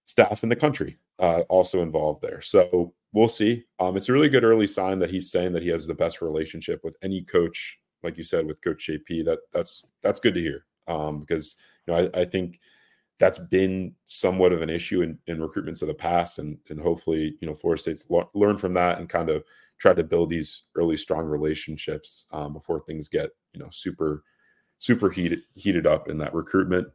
staff 0.07 0.43
in 0.43 0.49
the 0.49 0.57
country, 0.57 0.99
uh, 1.19 1.43
also 1.49 1.83
involved 1.83 2.23
there. 2.23 2.41
So 2.41 2.93
we'll 3.13 3.29
see. 3.29 3.65
Um, 3.79 3.97
it's 3.97 4.09
a 4.09 4.13
really 4.13 4.29
good 4.29 4.45
early 4.45 4.67
sign 4.67 4.99
that 4.99 5.11
he's 5.11 5.31
saying 5.31 5.53
that 5.53 5.63
he 5.63 5.69
has 5.69 5.87
the 5.87 5.95
best 5.95 6.21
relationship 6.21 6.83
with 6.83 6.97
any 7.03 7.23
coach, 7.23 7.79
like 8.03 8.17
you 8.17 8.25
said, 8.25 8.47
with 8.47 8.63
Coach 8.63 8.89
JP. 8.89 9.25
That 9.25 9.41
that's 9.53 9.85
that's 10.03 10.21
good 10.21 10.35
to 10.35 10.41
hear 10.41 10.65
um, 10.89 11.21
because 11.21 11.57
you 11.87 11.93
know 11.93 12.11
I, 12.15 12.21
I 12.21 12.25
think 12.25 12.61
that's 13.19 13.39
been 13.39 13.95
somewhat 14.07 14.53
of 14.53 14.63
an 14.63 14.71
issue 14.71 15.03
in, 15.03 15.19
in 15.27 15.39
recruitments 15.39 15.83
of 15.83 15.89
the 15.89 15.95
past, 15.95 16.39
and 16.39 16.59
and 16.69 16.81
hopefully 16.81 17.37
you 17.41 17.47
know 17.47 17.55
Florida 17.55 17.83
State's 17.83 18.07
lo- 18.11 18.31
learn 18.35 18.57
from 18.57 18.75
that 18.75 18.99
and 18.99 19.09
kind 19.09 19.29
of 19.29 19.45
try 19.79 19.95
to 19.95 20.05
build 20.05 20.31
these 20.31 20.65
early 20.75 20.97
strong 20.97 21.25
relationships 21.27 22.27
um, 22.33 22.53
before 22.53 22.81
things 22.81 23.09
get 23.09 23.31
you 23.53 23.61
know 23.61 23.69
super 23.71 24.25
super 24.79 25.11
heated 25.11 25.43
heated 25.55 25.87
up 25.87 26.09
in 26.09 26.19
that 26.19 26.35
recruitment. 26.35 26.89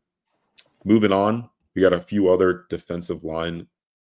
Moving 0.84 1.12
on, 1.12 1.50
we 1.76 1.82
got 1.82 1.94
a 1.94 2.02
few 2.02 2.30
other 2.30 2.66
defensive 2.70 3.24
line 3.24 3.68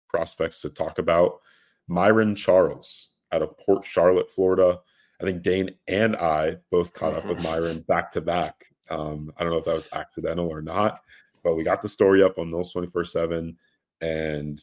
prospects 0.07 0.61
to 0.61 0.69
talk 0.69 0.99
about. 0.99 1.39
Myron 1.87 2.35
Charles 2.35 3.09
out 3.31 3.41
of 3.41 3.57
Port 3.57 3.85
Charlotte, 3.85 4.31
Florida. 4.31 4.79
I 5.21 5.25
think 5.25 5.41
Dane 5.41 5.71
and 5.87 6.15
I 6.15 6.57
both 6.71 6.93
caught 6.93 7.15
up 7.15 7.25
with 7.25 7.43
Myron 7.43 7.79
back 7.87 8.11
to 8.11 8.21
back. 8.21 8.65
Um, 8.89 9.31
I 9.37 9.43
don't 9.43 9.51
know 9.51 9.59
if 9.59 9.65
that 9.65 9.75
was 9.75 9.89
accidental 9.91 10.47
or 10.47 10.61
not, 10.61 11.01
but 11.43 11.55
we 11.55 11.63
got 11.63 11.81
the 11.81 11.89
story 11.89 12.23
up 12.23 12.37
on 12.37 12.51
Noles 12.51 12.71
24 12.71 13.05
7. 13.05 13.57
And 14.01 14.59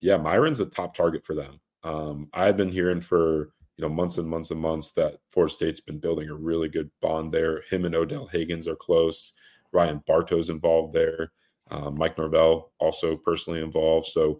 yeah, 0.00 0.16
Myron's 0.16 0.60
a 0.60 0.66
top 0.66 0.96
target 0.96 1.24
for 1.24 1.34
them. 1.34 1.60
Um, 1.84 2.28
I've 2.32 2.56
been 2.56 2.70
hearing 2.70 3.00
for 3.00 3.52
you 3.76 3.82
know 3.82 3.88
months 3.88 4.18
and 4.18 4.28
months 4.28 4.50
and 4.50 4.60
months 4.60 4.90
that 4.92 5.18
Florida 5.30 5.54
State's 5.54 5.80
been 5.80 5.98
building 5.98 6.28
a 6.28 6.34
really 6.34 6.68
good 6.68 6.90
bond 7.00 7.32
there. 7.32 7.62
Him 7.70 7.84
and 7.84 7.94
Odell 7.94 8.26
Haggins 8.26 8.68
are 8.68 8.76
close. 8.76 9.34
Ryan 9.72 10.02
Bartow's 10.06 10.50
involved 10.50 10.92
there. 10.92 11.32
Uh, 11.70 11.90
Mike 11.90 12.18
Norvell 12.18 12.72
also 12.78 13.16
personally 13.16 13.62
involved. 13.62 14.08
So, 14.08 14.38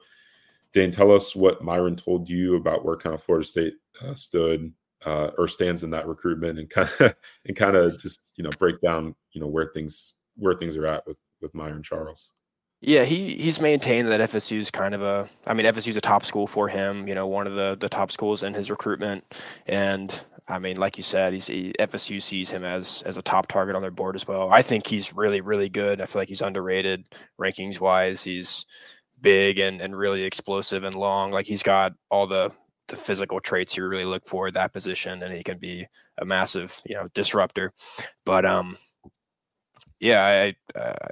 Dane, 0.72 0.90
tell 0.90 1.11
us 1.11 1.35
what 1.35 1.62
Myron 1.62 1.96
told 1.96 2.29
you 2.29 2.57
about 2.57 2.85
where 2.85 2.96
kind 2.96 3.14
of 3.14 3.22
Florida 3.22 3.46
State 3.46 3.75
uh, 4.03 4.14
stood 4.14 4.72
uh, 5.04 5.30
or 5.38 5.48
stands 5.48 5.82
in 5.82 5.90
that 5.90 6.06
recruitment, 6.06 6.58
and 6.58 6.70
kind 6.70 6.88
of 7.00 7.14
and 7.46 7.56
kind 7.56 7.76
of 7.76 7.98
just 7.98 8.32
you 8.36 8.44
know 8.44 8.50
break 8.58 8.80
down 8.80 9.14
you 9.32 9.40
know 9.40 9.46
where 9.46 9.66
things 9.66 10.14
where 10.36 10.54
things 10.54 10.76
are 10.76 10.86
at 10.86 11.06
with 11.06 11.16
with 11.40 11.54
Myron 11.54 11.82
Charles. 11.82 12.32
Yeah, 12.80 13.04
he 13.04 13.36
he's 13.36 13.60
maintained 13.60 14.08
that 14.08 14.20
FSU 14.30 14.58
is 14.58 14.70
kind 14.70 14.92
of 14.92 15.02
a. 15.02 15.30
I 15.46 15.54
mean, 15.54 15.66
FSU 15.66 15.88
is 15.88 15.96
a 15.96 16.00
top 16.00 16.24
school 16.24 16.48
for 16.48 16.66
him. 16.66 17.06
You 17.06 17.14
know, 17.14 17.28
one 17.28 17.46
of 17.46 17.54
the 17.54 17.76
the 17.78 17.88
top 17.88 18.10
schools 18.10 18.42
in 18.42 18.54
his 18.54 18.70
recruitment, 18.70 19.24
and 19.66 20.20
I 20.48 20.58
mean, 20.58 20.76
like 20.78 20.96
you 20.96 21.04
said, 21.04 21.32
he's 21.32 21.46
he, 21.46 21.72
FSU 21.78 22.20
sees 22.20 22.50
him 22.50 22.64
as 22.64 23.02
as 23.06 23.16
a 23.16 23.22
top 23.22 23.46
target 23.46 23.76
on 23.76 23.82
their 23.82 23.92
board 23.92 24.16
as 24.16 24.26
well. 24.26 24.50
I 24.50 24.62
think 24.62 24.86
he's 24.86 25.14
really 25.14 25.40
really 25.40 25.68
good. 25.68 26.00
I 26.00 26.06
feel 26.06 26.20
like 26.20 26.28
he's 26.28 26.42
underrated 26.42 27.04
rankings 27.40 27.78
wise. 27.78 28.24
He's 28.24 28.66
big 29.20 29.60
and 29.60 29.80
and 29.80 29.96
really 29.96 30.24
explosive 30.24 30.82
and 30.82 30.96
long. 30.96 31.30
Like 31.30 31.46
he's 31.46 31.62
got 31.62 31.92
all 32.10 32.26
the 32.26 32.50
the 32.92 32.96
physical 32.96 33.40
traits 33.40 33.74
you 33.74 33.88
really 33.88 34.05
look 34.05 34.26
for 34.26 34.48
at 34.48 34.55
that 34.55 34.72
position, 34.72 35.22
and 35.22 35.35
he 35.35 35.42
can 35.42 35.57
be 35.57 35.87
a 36.18 36.26
massive 36.26 36.78
you 36.85 36.94
know 36.94 37.09
disruptor. 37.14 37.72
But 38.24 38.44
um, 38.44 38.76
yeah, 39.98 40.52
I. 40.74 40.78
Uh, 40.78 41.09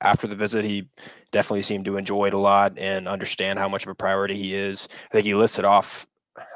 after 0.00 0.26
the 0.26 0.36
visit, 0.36 0.66
he 0.66 0.86
definitely 1.32 1.62
seemed 1.62 1.86
to 1.86 1.96
enjoy 1.96 2.26
it 2.26 2.34
a 2.34 2.38
lot 2.38 2.78
and 2.78 3.08
understand 3.08 3.58
how 3.58 3.68
much 3.68 3.84
of 3.84 3.88
a 3.88 3.94
priority 3.94 4.36
he 4.36 4.54
is. 4.54 4.86
I 5.06 5.12
think 5.12 5.24
he 5.24 5.34
listed 5.34 5.64
off. 5.64 6.06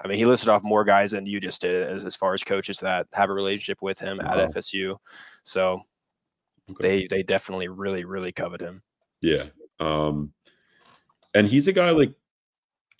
I 0.05 0.09
mean, 0.09 0.19
he 0.19 0.27
listed 0.27 0.51
off 0.51 0.63
more 0.63 0.85
guys 0.85 1.13
than 1.13 1.25
you 1.25 1.41
just 1.41 1.63
did 1.63 1.89
as, 1.89 2.05
as 2.05 2.15
far 2.15 2.35
as 2.35 2.45
coaches 2.45 2.79
that 2.81 3.07
have 3.15 3.31
a 3.31 3.33
relationship 3.33 3.79
with 3.81 3.99
him 3.99 4.21
wow. 4.23 4.39
at 4.39 4.51
FSU. 4.51 4.97
So 5.45 5.81
okay. 6.73 7.07
they 7.07 7.07
they 7.07 7.23
definitely 7.23 7.69
really 7.69 8.05
really 8.05 8.33
covet 8.33 8.61
him. 8.61 8.83
Yeah, 9.23 9.45
um, 9.81 10.35
and 11.35 11.49
he's 11.49 11.69
a 11.69 11.73
guy 11.73 11.91
like 11.93 12.13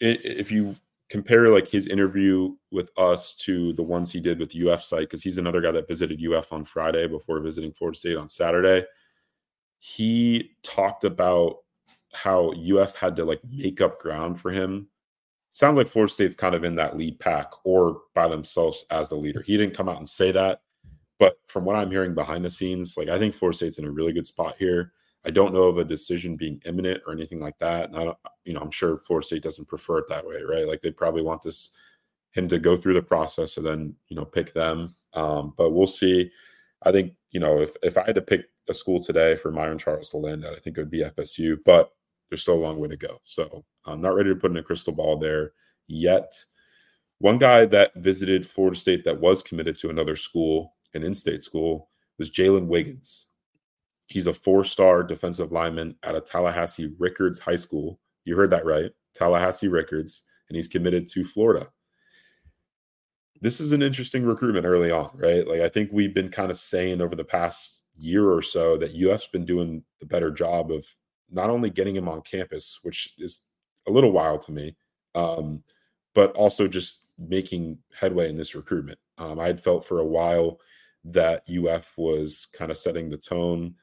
if 0.01 0.51
you 0.51 0.77
compare 1.09 1.49
like 1.49 1.69
his 1.69 1.89
interview 1.89 2.55
with 2.71 2.91
us 2.99 3.35
to 3.35 3.73
the 3.75 3.83
ones 3.83 4.13
he 4.13 4.21
did 4.21 4.39
with 4.39 4.55
UF 4.55 4.83
site 4.83 5.01
because 5.01 5.23
he's 5.23 5.39
another 5.39 5.61
guy 5.61 5.71
that 5.71 5.89
visited 5.89 6.25
UF 6.25 6.53
on 6.53 6.65
Friday 6.65 7.07
before 7.07 7.41
visiting 7.41 7.73
Florida 7.73 7.99
State 7.99 8.17
on 8.17 8.29
Saturday 8.29 8.85
he 9.79 10.53
talked 10.63 11.05
about 11.05 11.59
how 12.13 12.53
UF 12.53 12.95
had 12.97 13.17
to 13.17 13.25
like 13.25 13.41
make 13.51 13.81
up 13.81 14.01
ground 14.01 14.39
for 14.41 14.51
him. 14.51 14.89
Sounds 15.51 15.77
like 15.77 15.89
Florida 15.89 16.13
State's 16.13 16.35
kind 16.35 16.55
of 16.55 16.65
in 16.65 16.75
that 16.77 16.97
lead 16.97 17.19
pack 17.19 17.49
or 17.65 18.03
by 18.15 18.29
themselves 18.29 18.85
as 18.91 19.09
the 19.09 19.17
leader. 19.17 19.41
He 19.43 19.57
didn't 19.57 19.77
come 19.77 19.89
out 19.89 19.99
and 19.99 20.09
say 20.09 20.33
that, 20.33 20.63
but 21.19 21.39
from 21.47 21.65
what 21.65 21.77
I'm 21.77 21.91
hearing 21.91 22.15
behind 22.15 22.45
the 22.45 22.51
scenes, 22.51 22.97
like 22.97 23.09
I 23.09 23.19
think 23.19 23.35
Florida 23.35 23.57
State's 23.57 23.79
in 23.79 23.87
a 23.87 23.91
really 23.91 24.13
good 24.13 24.27
spot 24.27 24.57
here. 24.59 24.93
I 25.27 25.31
don't 25.31 25.53
know 25.53 25.65
of 25.65 25.79
a 25.79 25.85
decision 25.85 26.37
being 26.37 26.63
imminent 26.65 27.03
or 27.07 27.13
anything 27.13 27.41
like 27.41 27.59
that. 27.59 27.91
And 27.91 27.97
I 27.99 28.05
don't, 28.05 28.19
you 28.45 28.55
know, 28.55 28.61
I'm 28.61 28.71
sure 28.71 28.99
Florida 28.99 29.27
State 29.27 29.43
doesn't 29.43 29.69
prefer 29.69 29.99
it 29.99 30.09
that 30.09 30.27
way, 30.27 30.43
right? 30.43 30.67
Like 30.67 30.81
they 30.81 30.91
probably 30.91 31.23
want 31.23 31.43
this 31.43 31.71
him 32.33 32.49
to 32.49 32.59
go 32.59 32.77
through 32.77 32.95
the 32.95 33.03
process 33.03 33.57
and 33.57 33.67
then 33.67 33.95
you 34.09 34.17
know 34.17 34.25
pick 34.25 34.53
them. 34.53 34.95
Um, 35.15 35.55
but 35.57 35.71
we'll 35.71 35.87
see. 35.87 36.31
I 36.83 36.93
think 36.93 37.15
you 37.31 37.41
know 37.41 37.61
if 37.61 37.77
if 37.83 37.99
I 37.99 38.05
had 38.05 38.15
to 38.15 38.23
pick 38.23 38.47
a 38.69 38.75
school 38.75 39.03
today 39.03 39.35
for 39.35 39.51
Myron 39.51 39.79
Charles 39.79 40.11
to 40.11 40.19
land 40.19 40.45
I 40.45 40.55
think 40.57 40.77
it 40.77 40.81
would 40.81 40.91
be 40.91 41.03
FSU, 41.03 41.57
but 41.65 41.91
there's 42.29 42.43
still 42.43 42.55
a 42.55 42.61
long 42.61 42.79
way 42.79 42.89
to 42.89 42.97
go. 42.97 43.19
So 43.25 43.65
I'm 43.87 44.01
not 44.01 44.15
ready 44.15 44.29
to 44.31 44.37
put 44.37 44.51
in 44.51 44.59
a 44.59 44.63
crystal 44.63 44.93
ball 44.93 45.19
there 45.19 45.53
yet. 45.87 46.33
One 47.21 47.39
guy 47.39 47.65
that 47.67 47.95
visited 47.97 48.47
Florida 48.47 48.79
State 48.79 49.05
that 49.05 49.21
was 49.21 49.43
committed 49.43 49.77
to 49.79 49.91
another 49.91 50.15
school, 50.15 50.75
an 50.95 51.03
in 51.03 51.15
state 51.15 51.43
school, 51.43 51.89
was 52.19 52.31
Jalen 52.31 52.67
Wiggins. 52.67 53.28
He's 54.09 54.27
a 54.27 54.35
four 54.35 54.65
star 54.65 55.03
defensive 55.03 55.53
lineman 55.53 55.95
out 56.03 56.15
of 56.15 56.25
Tallahassee 56.25 56.93
Rickards 56.99 57.39
High 57.39 57.57
School. 57.57 58.01
You 58.25 58.37
heard 58.37 58.51
that 58.51 58.65
right, 58.65 58.91
Tallahassee 59.15 59.69
Rickards, 59.69 60.25
and 60.49 60.57
he's 60.57 60.69
committed 60.69 61.07
to 61.09 61.25
Florida. 61.25 61.69
This 63.41 63.61
is 63.61 63.73
an 63.73 63.83
interesting 63.83 64.25
recruitment 64.25 64.67
early 64.67 64.91
on, 64.91 65.11
right? 65.15 65.47
Like 65.47 65.61
I 65.61 65.69
think 65.69 65.91
we've 65.93 66.15
been 66.15 66.31
kind 66.31 66.51
of 66.51 66.57
saying 66.57 67.01
over 67.01 67.15
the 67.15 67.25
past 67.25 67.83
year 67.97 68.31
or 68.31 68.43
so 68.43 68.77
that 68.79 68.95
UF's 68.95 69.29
been 69.29 69.45
doing 69.45 69.85
the 70.01 70.07
better 70.07 70.31
job 70.31 70.73
of 70.73 70.87
not 71.31 71.51
only 71.51 71.71
getting 71.71 71.95
him 71.95 72.09
on 72.09 72.23
campus, 72.23 72.81
which 72.83 73.15
is 73.19 73.41
a 73.87 73.91
little 73.91 74.13
wild 74.13 74.43
to 74.43 74.53
me, 74.53 74.75
um, 75.15 75.63
but 76.15 76.33
also 76.33 76.67
just 76.67 77.05
making 77.19 77.79
headway 77.95 78.31
in 78.31 78.37
this 78.37 78.55
recruitment. 78.55 78.99
Um, 79.19 79.39
I 79.39 79.47
had 79.47 79.61
felt 79.61 79.85
for 79.85 79.99
a 80.01 80.07
while 80.07 80.61
that 81.05 81.43
UF 81.49 81.97
was 81.97 82.47
kind 82.53 82.71
of 82.71 82.77
setting 82.77 83.11
the 83.11 83.17
tone. 83.17 83.75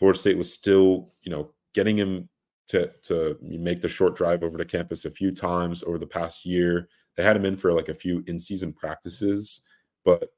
Florida 0.00 0.18
State 0.18 0.38
was 0.38 0.52
still, 0.52 1.12
you 1.22 1.30
know, 1.30 1.52
getting 1.74 1.96
him 1.96 2.28
to 2.68 2.90
to 3.02 3.38
make 3.42 3.80
the 3.80 3.88
short 3.88 4.16
drive 4.16 4.42
over 4.42 4.58
to 4.58 4.64
campus 4.64 5.04
a 5.04 5.10
few 5.10 5.30
times 5.30 5.84
over 5.84 5.98
the 5.98 6.06
past 6.06 6.44
year. 6.44 6.88
They 7.16 7.22
had 7.22 7.36
him 7.36 7.44
in 7.44 7.56
for 7.56 7.72
like 7.72 7.90
a 7.90 7.94
few 7.94 8.24
in-season 8.26 8.72
practices, 8.72 9.62
but 10.04 10.30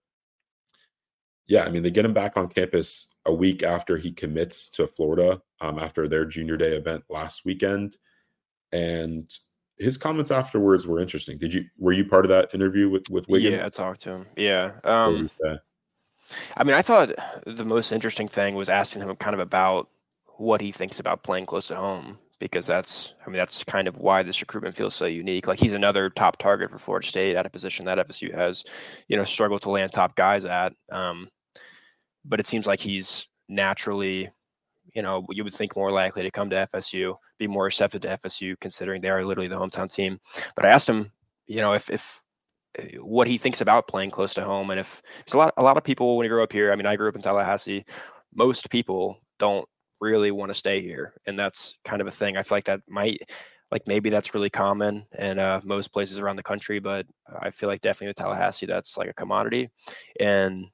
yeah, 1.46 1.64
I 1.64 1.70
mean, 1.70 1.83
they 1.83 1.90
get 1.90 2.05
him 2.05 2.14
back 2.14 2.37
on 2.37 2.48
campus 2.48 3.14
a 3.27 3.35
week 3.35 3.62
after 3.62 3.96
he 3.96 4.12
commits 4.12 4.68
to 4.70 4.87
Florida 4.87 5.40
um, 5.61 5.79
after 5.79 6.09
their 6.09 6.25
junior 6.25 6.57
day 6.57 6.77
event 6.77 7.05
last 7.09 7.44
weekend. 7.44 7.96
And 8.72 9.31
his 9.79 9.96
comments 9.96 10.31
afterwards 10.31 10.87
were 10.87 11.01
interesting. 11.01 11.38
Did 11.38 11.53
you 11.53 11.64
were 11.79 11.92
you 11.92 12.05
part 12.05 12.25
of 12.25 12.31
that 12.31 12.55
interview 12.55 12.88
with 12.88 13.09
with 13.11 13.29
Wiggins? 13.29 13.61
Yeah, 13.61 13.66
I 13.66 13.68
talked 13.68 14.01
to 14.03 14.11
him. 14.11 14.27
Yeah. 14.37 14.72
Um, 14.85 15.29
I 16.57 16.64
mean, 16.64 16.75
I 16.75 16.83
thought 16.83 17.11
the 17.47 17.64
most 17.64 17.92
interesting 17.92 18.29
thing 18.29 18.55
was 18.55 18.68
asking 18.68 19.03
him 19.03 19.14
kind 19.16 19.35
of 19.35 19.40
about 19.40 19.88
what 20.37 20.61
he 20.61 20.73
thinks 20.73 20.99
about 21.01 21.23
playing 21.23 21.47
close 21.47 21.68
to 21.68 21.77
home 21.77 22.18
because 22.38 22.66
that's 22.66 23.14
I 23.25 23.31
mean 23.31 23.37
that's 23.37 23.62
kind 23.62 23.87
of 23.87 23.99
why 23.99 24.25
this 24.25 24.40
recruitment 24.40 24.77
feels 24.77 24.97
so 24.97 25.07
unique. 25.07 25.47
Like 25.47 25.61
he's 25.61 25.75
another 25.75 26.11
top 26.11 26.38
target 26.38 26.71
for 26.71 26.79
Florida 26.79 27.07
State 27.07 27.37
at 27.37 27.47
a 27.47 27.51
position 27.51 27.85
that 27.87 27.99
FSU 27.99 28.35
has, 28.35 28.64
you 29.07 29.16
know, 29.16 29.25
struggled 29.25 29.62
to 29.62 29.71
land 29.71 29.92
top 29.92 30.16
guys 30.16 30.45
at. 30.45 30.75
Um, 30.90 31.29
but 32.25 32.40
it 32.40 32.47
seems 32.47 32.66
like 32.66 32.81
he's 32.81 33.29
naturally, 33.49 34.29
you 34.95 35.03
know, 35.03 35.25
you 35.31 35.45
would 35.45 35.55
think 35.55 35.77
more 35.77 35.92
likely 35.92 36.23
to 36.23 36.31
come 36.33 36.51
to 36.51 36.68
FSU, 36.75 37.16
be 37.38 37.47
more 37.47 37.64
receptive 37.64 38.01
to 38.03 38.18
FSU, 38.18 38.59
considering 38.61 39.01
they 39.01 39.11
are 39.11 39.25
literally 39.25 39.49
the 39.49 39.59
hometown 39.59 39.92
team. 39.92 40.18
But 40.57 40.64
I 40.64 40.71
asked 40.71 40.88
him, 40.88 41.12
you 41.47 41.61
know, 41.61 41.75
if 41.75 41.90
if 41.90 42.21
what 42.98 43.26
he 43.26 43.38
thinks 43.38 43.61
about 43.61 43.88
playing 43.88 44.11
close 44.11 44.35
to 44.35 44.44
home, 44.44 44.70
and 44.70 44.80
if 44.80 45.02
it's 45.20 45.35
a 45.35 45.38
lot 45.38 45.54
a 45.56 45.62
lot 45.62 45.76
of 45.76 45.85
people 45.85 46.16
when 46.16 46.24
you 46.24 46.30
grow 46.30 46.42
up 46.42 46.52
here. 46.52 46.72
I 46.72 46.76
mean, 46.76 46.87
I 46.87 46.96
grew 46.96 47.08
up 47.08 47.16
in 47.16 47.22
Tallahassee. 47.22 47.85
Most 48.35 48.70
people 48.70 49.18
don't 49.38 49.68
really 50.02 50.32
want 50.32 50.50
to 50.50 50.54
stay 50.54 50.82
here 50.82 51.14
and 51.26 51.38
that's 51.38 51.78
kind 51.85 52.00
of 52.00 52.08
a 52.08 52.11
thing 52.11 52.37
i 52.37 52.42
feel 52.42 52.56
like 52.56 52.64
that 52.64 52.80
might 52.88 53.22
like 53.70 53.87
maybe 53.87 54.11
that's 54.11 54.35
really 54.35 54.50
common 54.50 55.06
in 55.18 55.38
uh, 55.38 55.61
most 55.62 55.92
places 55.92 56.18
around 56.18 56.35
the 56.35 56.42
country 56.42 56.80
but 56.80 57.06
i 57.40 57.50
feel 57.50 57.68
like 57.68 57.80
definitely 57.80 58.08
with 58.08 58.16
tallahassee 58.16 58.66
that's 58.66 58.96
like 58.96 59.08
a 59.08 59.14
commodity 59.14 59.70
and 60.18 60.66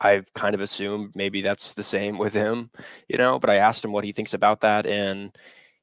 i've 0.00 0.32
kind 0.32 0.54
of 0.54 0.62
assumed 0.62 1.12
maybe 1.14 1.42
that's 1.42 1.74
the 1.74 1.82
same 1.82 2.16
with 2.24 2.32
him 2.32 2.70
you 3.06 3.18
know 3.18 3.38
but 3.38 3.50
i 3.50 3.56
asked 3.56 3.84
him 3.84 3.92
what 3.92 4.04
he 4.04 4.12
thinks 4.12 4.32
about 4.32 4.62
that 4.62 4.86
and 4.86 5.36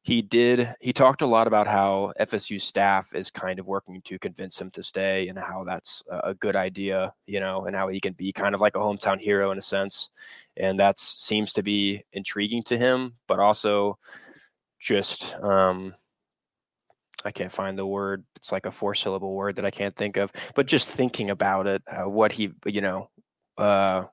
he 0.09 0.23
did 0.23 0.73
he 0.79 0.91
talked 0.91 1.21
a 1.21 1.27
lot 1.27 1.45
about 1.45 1.67
how 1.67 2.11
fsu 2.21 2.59
staff 2.59 3.13
is 3.13 3.29
kind 3.29 3.59
of 3.59 3.67
working 3.67 4.01
to 4.01 4.17
convince 4.17 4.59
him 4.59 4.71
to 4.71 4.81
stay 4.81 5.27
and 5.27 5.37
how 5.37 5.63
that's 5.63 6.01
a 6.23 6.33
good 6.33 6.55
idea 6.55 7.13
you 7.27 7.39
know 7.39 7.67
and 7.67 7.75
how 7.75 7.87
he 7.87 7.99
can 7.99 8.13
be 8.13 8.31
kind 8.31 8.55
of 8.55 8.59
like 8.59 8.75
a 8.75 8.79
hometown 8.79 9.21
hero 9.21 9.51
in 9.51 9.59
a 9.59 9.61
sense. 9.61 10.09
And 10.57 10.79
that 10.79 10.97
seems 10.97 11.53
to 11.53 11.61
be 11.61 12.03
intriguing 12.13 12.63
to 12.63 12.77
him 12.77 13.13
but 13.27 13.39
also 13.39 13.99
just 14.79 15.35
um 15.43 15.93
i 17.23 17.31
can't 17.31 17.51
find 17.51 17.77
the 17.77 17.85
word. 17.85 18.23
It's 18.35 18.51
like 18.51 18.65
a 18.65 18.71
four 18.71 18.95
syllable 18.95 19.35
word 19.35 19.57
that 19.57 19.65
i 19.65 19.71
can't 19.71 19.95
think 19.95 20.17
of. 20.17 20.31
But 20.55 20.65
just 20.65 20.89
thinking 20.89 21.29
about 21.29 21.67
it 21.67 21.83
uh, 21.87 22.09
what 22.09 22.31
he 22.31 22.51
you 22.65 22.81
know 22.81 23.09
uh 23.59 24.05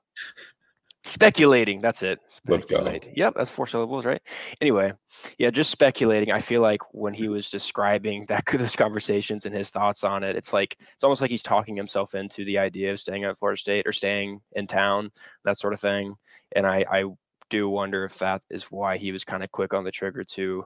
speculating 1.07 1.81
that's 1.81 2.03
it 2.03 2.19
Speculate. 2.27 2.85
let's 2.85 3.05
go. 3.05 3.11
yep 3.15 3.33
that's 3.35 3.49
four 3.49 3.67
syllables 3.67 4.05
right? 4.05 4.21
Anyway 4.61 4.93
yeah 5.37 5.49
just 5.49 5.69
speculating 5.69 6.31
i 6.31 6.41
feel 6.41 6.61
like 6.61 6.81
when 6.93 7.13
he 7.13 7.27
was 7.27 7.49
describing 7.49 8.25
that 8.27 8.45
those 8.45 8.75
conversations 8.75 9.45
and 9.45 9.55
his 9.55 9.69
thoughts 9.69 10.03
on 10.03 10.23
it 10.23 10.35
it's 10.35 10.53
like 10.53 10.75
it's 10.95 11.03
almost 11.03 11.21
like 11.21 11.31
he's 11.31 11.43
talking 11.43 11.75
himself 11.75 12.15
into 12.15 12.43
the 12.45 12.57
idea 12.57 12.91
of 12.91 12.99
staying 12.99 13.23
at 13.23 13.37
florida 13.37 13.59
state 13.59 13.87
or 13.87 13.91
staying 13.91 14.39
in 14.53 14.67
town 14.67 15.09
that 15.45 15.57
sort 15.57 15.73
of 15.73 15.79
thing 15.79 16.15
and 16.55 16.65
i 16.67 16.83
i 16.91 17.03
do 17.49 17.69
wonder 17.69 18.03
if 18.03 18.17
that 18.19 18.41
is 18.49 18.63
why 18.65 18.97
he 18.97 19.11
was 19.11 19.23
kind 19.23 19.43
of 19.43 19.51
quick 19.51 19.73
on 19.73 19.83
the 19.83 19.91
trigger 19.91 20.23
to 20.23 20.65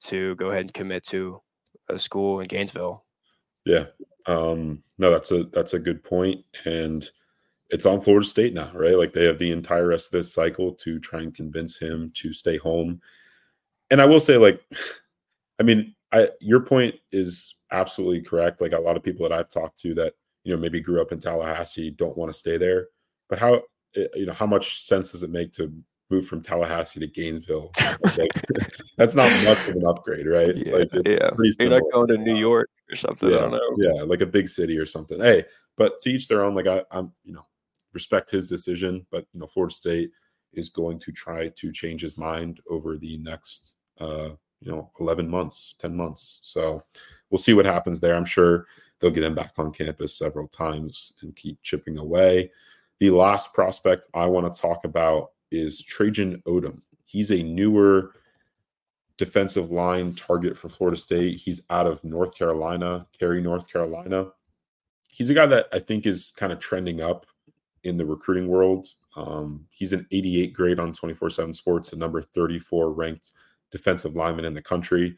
to 0.00 0.34
go 0.36 0.50
ahead 0.50 0.60
and 0.62 0.74
commit 0.74 1.04
to 1.04 1.40
a 1.88 1.98
school 1.98 2.40
in 2.40 2.46
gainesville. 2.46 3.04
Yeah 3.66 3.86
um 4.26 4.82
no 4.98 5.10
that's 5.10 5.30
a 5.32 5.44
that's 5.44 5.74
a 5.74 5.78
good 5.78 6.04
point 6.04 6.44
and 6.64 7.10
it's 7.70 7.86
on 7.86 8.00
Florida 8.00 8.26
State 8.26 8.52
now, 8.52 8.70
right? 8.74 8.98
Like 8.98 9.12
they 9.12 9.24
have 9.24 9.38
the 9.38 9.52
entire 9.52 9.88
rest 9.88 10.08
of 10.08 10.12
this 10.12 10.32
cycle 10.32 10.72
to 10.74 10.98
try 10.98 11.20
and 11.20 11.34
convince 11.34 11.78
him 11.78 12.10
to 12.14 12.32
stay 12.32 12.56
home. 12.56 13.00
And 13.90 14.00
I 14.00 14.06
will 14.06 14.20
say, 14.20 14.36
like, 14.36 14.60
I 15.60 15.62
mean, 15.62 15.94
I 16.12 16.28
your 16.40 16.60
point 16.60 16.96
is 17.12 17.54
absolutely 17.70 18.22
correct. 18.22 18.60
Like 18.60 18.72
a 18.72 18.78
lot 18.78 18.96
of 18.96 19.02
people 19.02 19.28
that 19.28 19.38
I've 19.38 19.50
talked 19.50 19.78
to 19.80 19.94
that 19.94 20.14
you 20.44 20.54
know 20.54 20.60
maybe 20.60 20.80
grew 20.80 21.00
up 21.00 21.12
in 21.12 21.20
Tallahassee 21.20 21.90
don't 21.90 22.16
want 22.16 22.32
to 22.32 22.38
stay 22.38 22.56
there. 22.56 22.88
But 23.28 23.38
how 23.38 23.62
eh, 23.96 24.06
you 24.14 24.26
know 24.26 24.32
how 24.32 24.46
much 24.46 24.84
sense 24.84 25.12
does 25.12 25.22
it 25.22 25.30
make 25.30 25.52
to 25.54 25.72
move 26.10 26.26
from 26.26 26.42
Tallahassee 26.42 26.98
to 27.00 27.06
Gainesville? 27.06 27.70
Like, 28.18 28.30
that's 28.96 29.14
not 29.14 29.30
much 29.44 29.68
of 29.68 29.76
an 29.76 29.86
upgrade, 29.86 30.26
right? 30.26 30.56
Yeah, 30.56 30.72
like, 30.72 30.88
yeah. 31.04 31.30
You're 31.60 31.70
not 31.70 31.82
going 31.92 32.08
to 32.08 32.18
New 32.18 32.34
York 32.34 32.68
or 32.90 32.96
something. 32.96 33.30
Yeah, 33.30 33.36
I 33.36 33.40
don't 33.40 33.52
know. 33.52 33.76
Yeah, 33.76 34.02
like 34.02 34.22
a 34.22 34.26
big 34.26 34.48
city 34.48 34.76
or 34.76 34.86
something. 34.86 35.20
Hey, 35.20 35.44
but 35.76 35.98
to 36.00 36.10
each 36.10 36.26
their 36.26 36.44
own. 36.44 36.54
Like 36.54 36.66
I, 36.66 36.82
I'm, 36.90 37.12
you 37.22 37.32
know, 37.32 37.46
respect 37.92 38.30
his 38.30 38.48
decision, 38.48 39.06
but 39.10 39.26
you 39.32 39.40
know, 39.40 39.46
Florida 39.46 39.74
State 39.74 40.10
is 40.52 40.68
going 40.68 40.98
to 41.00 41.12
try 41.12 41.48
to 41.48 41.72
change 41.72 42.02
his 42.02 42.18
mind 42.18 42.60
over 42.68 42.96
the 42.96 43.18
next 43.18 43.76
uh, 43.98 44.30
you 44.60 44.70
know 44.70 44.90
11 45.00 45.28
months, 45.28 45.74
10 45.78 45.96
months. 45.96 46.40
So 46.42 46.82
we'll 47.30 47.38
see 47.38 47.54
what 47.54 47.66
happens 47.66 48.00
there. 48.00 48.14
I'm 48.14 48.24
sure 48.24 48.66
they'll 48.98 49.10
get 49.10 49.24
him 49.24 49.34
back 49.34 49.52
on 49.58 49.72
campus 49.72 50.16
several 50.16 50.48
times 50.48 51.14
and 51.22 51.34
keep 51.34 51.60
chipping 51.62 51.98
away. 51.98 52.50
The 52.98 53.10
last 53.10 53.54
prospect 53.54 54.06
I 54.14 54.26
want 54.26 54.52
to 54.52 54.60
talk 54.60 54.84
about 54.84 55.30
is 55.50 55.82
Trajan 55.82 56.42
Odom. 56.46 56.82
He's 57.04 57.32
a 57.32 57.42
newer 57.42 58.12
defensive 59.16 59.70
line 59.70 60.14
target 60.14 60.56
for 60.56 60.68
Florida 60.68 60.96
State. 60.96 61.36
He's 61.36 61.62
out 61.70 61.86
of 61.86 62.02
North 62.04 62.34
Carolina, 62.34 63.06
Cary, 63.18 63.40
North 63.40 63.70
Carolina. 63.70 64.28
He's 65.10 65.30
a 65.30 65.34
guy 65.34 65.46
that 65.46 65.66
I 65.72 65.78
think 65.78 66.06
is 66.06 66.32
kind 66.36 66.52
of 66.52 66.60
trending 66.60 67.00
up 67.00 67.26
in 67.84 67.96
the 67.96 68.04
recruiting 68.04 68.48
world. 68.48 68.86
Um, 69.16 69.66
he's 69.70 69.92
an 69.92 70.06
88 70.10 70.52
grade 70.52 70.80
on 70.80 70.92
24 70.92 71.30
7 71.30 71.52
sports, 71.52 71.90
the 71.90 71.96
number 71.96 72.22
34 72.22 72.92
ranked 72.92 73.32
defensive 73.70 74.16
lineman 74.16 74.44
in 74.44 74.54
the 74.54 74.62
country. 74.62 75.16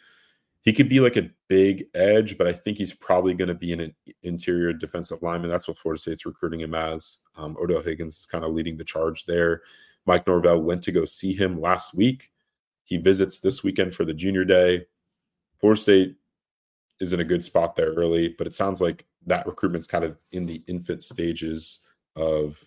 He 0.63 0.73
could 0.73 0.89
be 0.89 1.01
like 1.01 1.17
a 1.17 1.29
big 1.49 1.87
edge, 1.95 2.39
but 2.39 2.47
I 2.47 2.53
think 2.53 2.79
he's 2.79 2.95
probably 2.95 3.35
going 3.35 3.49
to 3.49 3.55
be 3.55 3.73
an 3.73 3.93
interior 4.23 4.73
defensive 4.73 5.21
lineman. 5.21 5.51
That's 5.51 5.67
what 5.67 5.77
Florida 5.77 6.01
State's 6.01 6.25
recruiting 6.25 6.61
him 6.61 6.75
as. 6.75 7.19
Um, 7.37 7.57
Odell 7.61 7.83
Haggins 7.83 8.21
is 8.21 8.27
kind 8.27 8.45
of 8.45 8.53
leading 8.53 8.77
the 8.77 8.85
charge 8.85 9.25
there. 9.25 9.63
Mike 10.07 10.27
Norvell 10.27 10.63
went 10.63 10.83
to 10.85 10.93
go 10.93 11.05
see 11.05 11.33
him 11.33 11.61
last 11.61 11.95
week. 11.95 12.31
He 12.85 12.97
visits 12.97 13.41
this 13.41 13.65
weekend 13.65 13.95
for 13.95 14.05
the 14.05 14.15
junior 14.15 14.45
day. 14.45 14.87
Florida 15.59 15.81
State 15.81 16.17
is 17.01 17.13
in 17.13 17.21
a 17.21 17.25
good 17.25 17.43
spot 17.43 17.75
there 17.75 17.93
early, 17.95 18.35
but 18.39 18.47
it 18.47 18.55
sounds 18.55 18.81
like 18.81 19.05
that 19.27 19.47
recruitment's 19.47 19.89
kind 19.89 20.05
of 20.05 20.17
in 20.31 20.47
the 20.47 20.63
infant 20.69 21.03
stages 21.03 21.81
of 22.17 22.59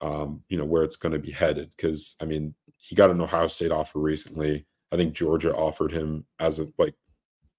um, 0.00 0.42
you 0.48 0.58
know 0.58 0.64
where 0.64 0.84
it's 0.84 0.96
going 0.96 1.12
to 1.12 1.18
be 1.18 1.30
headed. 1.30 1.70
Because 1.70 2.16
I 2.20 2.24
mean, 2.24 2.54
he 2.76 2.94
got 2.94 3.10
an 3.10 3.20
Ohio 3.20 3.48
State 3.48 3.70
offer 3.70 3.98
recently. 3.98 4.66
I 4.92 4.96
think 4.96 5.14
Georgia 5.14 5.54
offered 5.54 5.92
him 5.92 6.24
as 6.38 6.58
of 6.58 6.72
like 6.78 6.94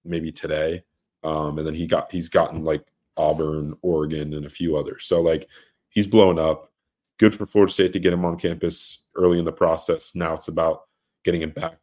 maybe 0.04 0.32
today, 0.32 0.82
um, 1.24 1.58
and 1.58 1.66
then 1.66 1.74
he 1.74 1.86
got 1.86 2.10
he's 2.10 2.28
gotten 2.28 2.64
like 2.64 2.84
Auburn, 3.16 3.76
Oregon, 3.82 4.34
and 4.34 4.46
a 4.46 4.50
few 4.50 4.76
others. 4.76 5.04
So 5.04 5.20
like 5.20 5.48
he's 5.90 6.06
blown 6.06 6.38
up. 6.38 6.72
Good 7.18 7.34
for 7.34 7.46
Florida 7.46 7.72
State 7.72 7.92
to 7.94 7.98
get 7.98 8.12
him 8.12 8.24
on 8.24 8.38
campus 8.38 9.02
early 9.16 9.40
in 9.40 9.44
the 9.44 9.52
process. 9.52 10.14
Now 10.14 10.34
it's 10.34 10.48
about 10.48 10.82
getting 11.24 11.42
him 11.42 11.50
back 11.50 11.78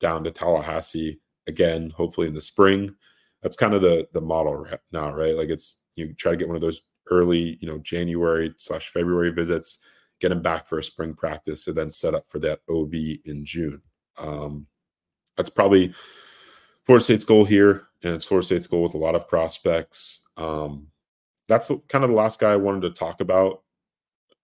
down 0.00 0.24
to 0.24 0.32
Tallahassee 0.32 1.20
again, 1.46 1.90
hopefully 1.90 2.26
in 2.26 2.34
the 2.34 2.40
spring. 2.40 2.94
That's 3.42 3.56
kind 3.56 3.72
of 3.72 3.82
the 3.82 4.08
the 4.12 4.20
model 4.20 4.56
right 4.56 4.80
now, 4.92 5.12
right? 5.12 5.36
Like 5.36 5.48
it's 5.48 5.82
you 5.94 6.12
try 6.14 6.32
to 6.32 6.36
get 6.36 6.48
one 6.48 6.56
of 6.56 6.62
those 6.62 6.82
early, 7.10 7.58
you 7.60 7.68
know, 7.68 7.78
January 7.78 8.54
slash 8.56 8.90
February 8.90 9.30
visits, 9.30 9.80
get 10.20 10.32
him 10.32 10.42
back 10.42 10.66
for 10.66 10.78
a 10.78 10.84
spring 10.84 11.14
practice, 11.14 11.66
and 11.66 11.76
then 11.76 11.90
set 11.90 12.14
up 12.14 12.24
for 12.28 12.38
that 12.40 12.60
OV 12.68 12.94
in 13.24 13.44
June. 13.44 13.80
Um, 14.18 14.66
that's 15.36 15.50
probably 15.50 15.92
Florida 16.84 17.04
State's 17.04 17.24
goal 17.24 17.44
here, 17.44 17.88
and 18.02 18.14
it's 18.14 18.24
Florida 18.24 18.46
State's 18.46 18.66
goal 18.66 18.82
with 18.82 18.94
a 18.94 18.98
lot 18.98 19.14
of 19.14 19.28
prospects. 19.28 20.22
Um, 20.36 20.88
that's 21.48 21.70
kind 21.88 22.04
of 22.04 22.10
the 22.10 22.16
last 22.16 22.40
guy 22.40 22.52
I 22.52 22.56
wanted 22.56 22.82
to 22.82 22.90
talk 22.90 23.20
about, 23.20 23.62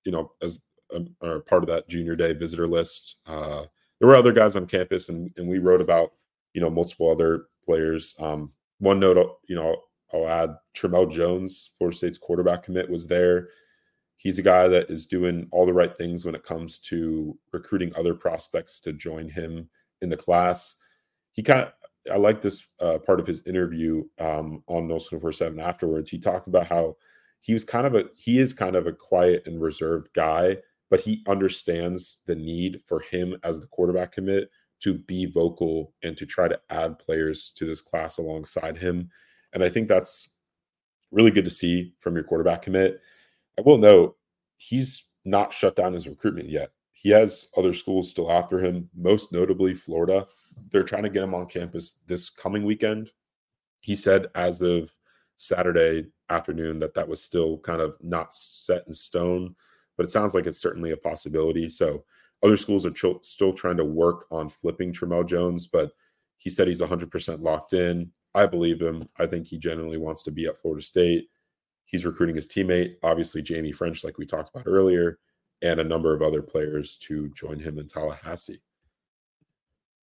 you 0.04 0.12
know, 0.12 0.32
as 0.42 0.60
a, 0.92 1.02
or 1.20 1.40
part 1.40 1.62
of 1.62 1.68
that 1.68 1.88
junior 1.88 2.14
day 2.14 2.32
visitor 2.32 2.66
list. 2.66 3.16
Uh, 3.26 3.64
there 3.98 4.08
were 4.08 4.16
other 4.16 4.32
guys 4.32 4.56
on 4.56 4.66
campus, 4.66 5.08
and, 5.08 5.30
and 5.36 5.48
we 5.48 5.58
wrote 5.58 5.80
about, 5.80 6.12
you 6.54 6.60
know, 6.60 6.70
multiple 6.70 7.10
other 7.10 7.44
players. 7.64 8.14
Um, 8.18 8.52
one 8.78 9.00
note, 9.00 9.38
you 9.48 9.56
know, 9.56 9.76
I'll 10.12 10.28
add 10.28 10.56
Tramell 10.76 11.10
Jones, 11.10 11.72
Florida 11.78 11.96
State's 11.96 12.18
quarterback 12.18 12.62
commit, 12.62 12.90
was 12.90 13.06
there. 13.06 13.48
He's 14.16 14.38
a 14.38 14.42
guy 14.42 14.68
that 14.68 14.90
is 14.90 15.06
doing 15.06 15.48
all 15.52 15.66
the 15.66 15.72
right 15.72 15.96
things 15.96 16.24
when 16.24 16.34
it 16.34 16.44
comes 16.44 16.78
to 16.80 17.38
recruiting 17.52 17.92
other 17.94 18.14
prospects 18.14 18.80
to 18.80 18.92
join 18.92 19.28
him 19.28 19.68
in 20.00 20.08
the 20.08 20.16
class. 20.16 20.76
He 21.32 21.42
kind 21.42 21.60
of, 21.60 21.72
I 22.10 22.16
like 22.16 22.40
this 22.40 22.68
uh, 22.80 22.98
part 22.98 23.20
of 23.20 23.26
his 23.26 23.46
interview 23.46 24.04
um, 24.18 24.62
on 24.68 24.88
No 24.88 24.98
7 24.98 25.60
afterwards. 25.60 26.08
He 26.08 26.18
talked 26.18 26.48
about 26.48 26.66
how 26.66 26.96
he 27.40 27.52
was 27.52 27.64
kind 27.64 27.86
of 27.86 27.94
a, 27.94 28.06
he 28.16 28.38
is 28.38 28.52
kind 28.52 28.76
of 28.76 28.86
a 28.86 28.92
quiet 28.92 29.42
and 29.46 29.60
reserved 29.60 30.08
guy, 30.14 30.56
but 30.88 31.00
he 31.00 31.22
understands 31.28 32.22
the 32.26 32.34
need 32.34 32.80
for 32.86 33.00
him 33.00 33.36
as 33.42 33.60
the 33.60 33.66
quarterback 33.66 34.12
commit 34.12 34.50
to 34.80 34.94
be 34.94 35.26
vocal 35.26 35.92
and 36.02 36.16
to 36.16 36.26
try 36.26 36.48
to 36.48 36.60
add 36.70 36.98
players 36.98 37.50
to 37.56 37.66
this 37.66 37.80
class 37.80 38.18
alongside 38.18 38.78
him 38.78 39.10
and 39.52 39.62
I 39.62 39.68
think 39.68 39.88
that's 39.88 40.30
really 41.12 41.30
good 41.30 41.44
to 41.44 41.50
see 41.50 41.94
from 41.98 42.14
your 42.14 42.24
quarterback 42.24 42.62
commit. 42.62 43.00
I 43.58 43.62
will 43.62 43.78
note 43.78 44.16
he's 44.56 45.12
not 45.24 45.52
shut 45.52 45.76
down 45.76 45.92
his 45.92 46.08
recruitment 46.08 46.48
yet. 46.48 46.70
He 46.92 47.10
has 47.10 47.48
other 47.56 47.74
schools 47.74 48.10
still 48.10 48.30
after 48.32 48.58
him, 48.58 48.88
most 48.96 49.32
notably 49.32 49.74
Florida. 49.74 50.26
They're 50.70 50.82
trying 50.82 51.02
to 51.04 51.10
get 51.10 51.22
him 51.22 51.34
on 51.34 51.46
campus 51.46 52.00
this 52.06 52.30
coming 52.30 52.64
weekend. 52.64 53.10
He 53.80 53.94
said 53.94 54.26
as 54.34 54.62
of 54.62 54.94
Saturday 55.36 56.06
afternoon 56.30 56.78
that 56.80 56.94
that 56.94 57.06
was 57.08 57.22
still 57.22 57.58
kind 57.58 57.80
of 57.80 57.96
not 58.02 58.32
set 58.32 58.84
in 58.86 58.92
stone, 58.92 59.54
but 59.96 60.06
it 60.06 60.10
sounds 60.10 60.34
like 60.34 60.46
it's 60.46 60.60
certainly 60.60 60.92
a 60.92 60.96
possibility. 60.96 61.68
So 61.68 62.04
Other 62.42 62.56
schools 62.56 62.84
are 62.86 62.90
ch- 62.90 63.22
still 63.24 63.52
trying 63.52 63.76
to 63.78 63.84
work 63.84 64.26
on 64.30 64.48
flipping 64.48 64.92
Tramell 64.92 65.26
Jones, 65.26 65.66
but 65.66 65.92
he 66.38 66.50
said 66.50 66.68
he's 66.68 66.82
100% 66.82 67.42
locked 67.42 67.72
in. 67.72 68.10
I 68.36 68.46
believe 68.46 68.80
him. 68.80 69.08
I 69.18 69.26
think 69.26 69.46
he 69.46 69.58
genuinely 69.58 69.96
wants 69.96 70.22
to 70.24 70.30
be 70.30 70.46
at 70.46 70.58
Florida 70.58 70.84
State. 70.84 71.28
He's 71.86 72.04
recruiting 72.04 72.34
his 72.34 72.48
teammate, 72.48 72.96
obviously 73.02 73.42
Jaime 73.46 73.72
Ffrench, 73.72 74.04
like 74.04 74.18
we 74.18 74.26
talked 74.26 74.50
about 74.50 74.66
earlier, 74.66 75.18
and 75.62 75.80
a 75.80 75.84
number 75.84 76.14
of 76.14 76.20
other 76.20 76.42
players 76.42 76.96
to 76.98 77.28
join 77.30 77.58
him 77.58 77.78
in 77.78 77.88
Tallahassee. 77.88 78.60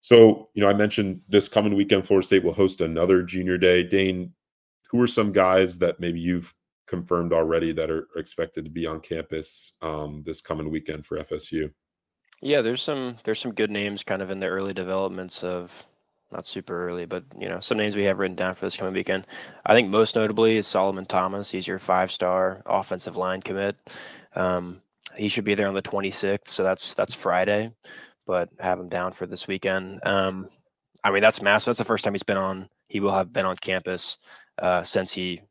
So, 0.02 0.50
you 0.54 0.64
know, 0.64 0.70
I 0.70 0.74
mentioned 0.74 1.22
this 1.30 1.48
coming 1.48 1.76
weekend, 1.76 2.08
Florida 2.08 2.26
State 2.26 2.44
will 2.44 2.54
host 2.54 2.82
another 2.82 3.22
junior 3.22 3.58
day. 3.58 3.84
Dane, 3.84 4.34
who 4.90 5.00
are 5.02 5.08
some 5.08 5.32
guys 5.32 5.78
that 5.80 6.00
maybe 6.00 6.20
you've 6.20 6.54
confirmed 6.88 7.34
already 7.34 7.72
that 7.72 7.90
are 7.90 8.08
expected 8.16 8.66
to 8.66 8.72
be 8.72 8.86
on 8.86 9.00
campus 9.00 9.74
um, 9.82 10.24
this 10.26 10.42
coming 10.42 10.70
weekend 10.70 11.06
for 11.06 11.20
FSU? 11.20 11.72
Yeah, 12.42 12.62
there's 12.62 12.82
some 12.82 13.16
there's 13.24 13.40
some 13.40 13.54
good 13.54 13.72
names 13.72 14.04
kind 14.04 14.22
of 14.22 14.30
in 14.30 14.40
the 14.40 14.48
early 14.48 14.74
developments 14.74 15.44
of 15.44 15.86
not 16.34 16.46
super 16.46 16.88
early, 16.88 17.06
but 17.06 17.24
you 17.40 17.48
know 17.48 17.60
some 17.60 17.78
names 17.78 17.96
we 17.96 18.04
have 18.04 18.20
written 18.20 18.36
down 18.36 18.56
for 18.56 18.66
this 18.66 18.76
coming 18.76 18.94
weekend. 18.94 19.26
I 19.66 19.74
think 19.74 19.90
most 19.90 20.16
notably 20.16 20.58
is 20.58 20.68
Solomon 20.68 21.06
Thomas. 21.06 21.50
He's 21.50 21.68
your 21.68 21.80
five-star 21.80 22.62
offensive 22.66 23.16
line 23.16 23.42
commit. 23.42 23.78
Um, 24.36 24.82
he 25.16 25.28
should 25.28 25.44
be 25.44 25.56
there 25.56 25.68
on 25.68 25.74
the 25.74 25.82
26th, 25.82 26.48
so 26.48 26.64
that's 26.64 26.94
that's 26.94 27.14
Friday, 27.14 27.72
but 28.26 28.50
have 28.60 28.80
him 28.80 28.90
down 28.90 29.14
for 29.14 29.26
this 29.26 29.48
weekend. 29.48 30.00
Um, 30.06 30.50
I 31.04 31.12
mean 31.12 31.22
that's 31.22 31.42
massive. 31.42 31.68
That's 31.68 31.80
the 31.80 31.86
first 31.86 32.04
time 32.04 32.14
he's 32.14 32.24
been 32.24 32.38
on. 32.38 32.70
He 32.90 33.00
will 33.00 33.14
have 33.14 33.32
been 33.32 33.46
on 33.46 33.56
campus 33.58 34.18
uh, 34.62 34.84
since 34.84 35.14
he 35.14 35.42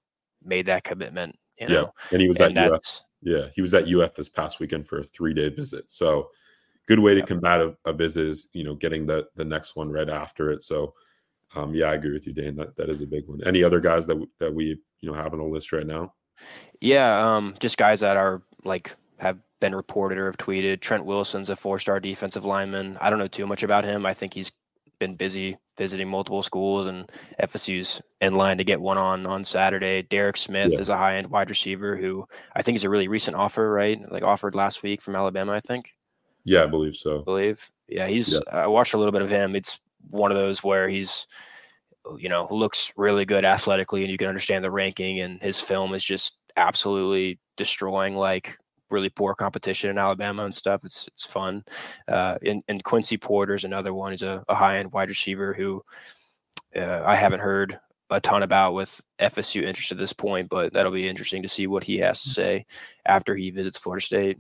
made 0.45 0.67
that 0.67 0.85
commitment. 0.85 1.39
You 1.59 1.69
know? 1.69 1.75
Yeah, 1.75 2.13
and 2.13 2.21
he 2.21 2.29
was 2.29 2.41
and 2.41 2.59
at 2.59 2.73
UF. 2.73 3.01
Yeah, 3.23 3.47
he 3.55 3.63
was 3.63 3.73
at 3.73 3.87
UF 3.87 4.15
this 4.15 4.29
past 4.29 4.59
weekend 4.59 4.87
for 4.87 4.99
a 4.99 5.05
three-day 5.05 5.51
visit. 5.51 5.91
So 5.91 6.31
good 6.89 6.99
way 6.99 7.15
to 7.15 7.23
combat 7.23 7.61
a, 7.61 7.77
a, 7.85 7.93
visit 7.93 8.27
is 8.27 8.49
you 8.53 8.65
know 8.65 8.75
getting 8.75 9.07
the 9.07 9.29
the 9.37 9.45
next 9.45 9.77
one 9.77 9.91
right 9.91 10.09
after 10.09 10.51
it. 10.51 10.63
So 10.63 10.95
um, 11.55 11.75
yeah, 11.75 11.87
I 11.87 11.95
agree 11.95 12.13
with 12.13 12.27
you, 12.27 12.33
Dane. 12.33 12.57
That 12.57 12.77
that 12.77 12.89
is 12.89 13.03
a 13.03 13.07
big 13.07 13.29
one. 13.29 13.41
Any 13.45 13.63
other 13.63 13.81
guys 13.81 14.07
that 14.07 14.23
that 14.39 14.53
we 14.53 14.81
you 15.01 15.11
know 15.11 15.15
have 15.15 15.33
on 15.33 15.39
the 15.39 15.45
list 15.45 15.73
right 15.73 15.87
now? 15.87 16.15
Yeah, 16.81 17.37
um, 17.37 17.55
just 17.61 17.77
guys 17.77 18.01
that 18.01 18.17
are 18.17 18.43
like 18.65 18.95
have 19.19 19.39
been 19.61 19.75
reported 19.75 20.19
or 20.19 20.27
have 20.27 20.37
tweeted. 20.37 20.81
Trent 20.81 21.05
Wilson's 21.05 21.51
a 21.51 21.57
four-star 21.57 22.01
defensive 22.01 22.45
lineman. 22.45 22.99
I 23.01 23.11
don't 23.11 23.19
know 23.19 23.29
too 23.29 23.47
much 23.47 23.63
about 23.63 23.85
him. 23.85 24.05
I 24.05 24.15
think 24.15 24.35
he's 24.35 24.51
been 24.99 25.15
busy 25.15 25.57
visiting 25.77 26.09
multiple 26.09 26.43
schools, 26.43 26.87
and 26.87 27.11
FSU's 27.41 28.01
in 28.21 28.35
line 28.35 28.59
to 28.59 28.65
get 28.65 28.81
one 28.81 28.99
on 28.99 29.27
on 29.27 29.45
Saturday. 29.45 30.03
Derek 30.03 30.37
Smith 30.37 30.73
yeah. 30.73 30.81
is 30.81 30.89
a 30.89 30.97
high-end 30.97 31.29
wide 31.29 31.51
receiver 31.51 31.97
who 31.97 32.27
I 32.55 32.63
think 32.63 32.77
is 32.77 32.85
a 32.85 32.91
really 32.91 33.09
recent 33.09 33.37
offer, 33.37 33.71
right? 33.71 34.01
Like 34.11 34.23
offered 34.23 34.55
last 34.55 34.83
week 34.83 35.01
from 35.01 35.17
Alabama, 35.17 35.53
I 35.53 35.61
think. 35.61 35.93
Yeah, 36.45 36.65
I 36.65 36.67
believe 36.67 36.97
so. 36.97 37.21
I 37.21 37.25
believe. 37.25 37.71
Yeah, 37.89 38.07
he's. 38.07 38.33
Yeah. 38.33 38.41
I 38.53 38.67
watched 38.67 38.95
a 38.95 38.99
little 38.99 39.13
bit 39.13 39.23
of 39.23 39.31
him. 39.31 39.55
It's 39.55 39.81
one 40.11 40.31
of 40.31 40.37
those 40.37 40.65
where 40.65 40.89
he's, 40.89 41.27
you 42.19 42.29
know, 42.29 42.49
looks 42.51 42.93
really 42.97 43.25
good 43.25 43.45
athletically, 43.45 44.03
and 44.03 44.11
you 44.11 44.19
can 44.19 44.29
understand 44.29 44.65
the 44.65 44.71
ranking. 44.71 45.21
And 45.21 45.41
his 45.43 45.61
film 45.61 45.95
is 45.95 46.05
just 46.05 46.39
absolutely 46.57 47.39
destroying 47.57 48.17
like 48.17 48.57
really 48.91 49.09
poor 49.09 49.35
competition 49.35 49.91
in 49.91 49.99
Alabama 49.99 50.45
and 50.45 50.55
stuff. 50.55 50.85
It's 50.85 51.09
it's 51.09 51.25
fun. 51.25 51.65
Uh, 52.09 52.37
and, 52.45 52.63
and 52.69 52.85
Quincy 52.85 53.17
Porter's 53.17 53.65
another 53.65 53.95
one. 53.95 54.13
He's 54.13 54.23
a, 54.23 54.45
a 54.49 54.55
high 54.55 54.79
end 54.79 54.93
wide 54.93 55.09
receiver 55.09 55.53
who 55.53 55.83
uh, 56.77 57.03
I 57.05 57.17
haven't 57.17 57.41
heard 57.41 57.79
a 58.11 58.21
ton 58.21 58.43
about 58.43 58.75
with 58.75 59.01
FSU 59.19 59.63
interest 59.63 59.91
at 59.91 59.99
this 59.99 60.13
point, 60.13 60.49
but 60.49 60.73
that'll 60.73 60.93
be 60.93 61.09
interesting 61.09 61.43
to 61.43 61.49
see 61.49 61.67
what 61.67 61.83
he 61.83 61.99
has 61.99 62.23
to 62.23 62.29
say 62.29 62.67
after 63.07 63.35
he 63.35 63.51
visits 63.51 63.79
Florida 63.79 64.05
State. 64.05 64.39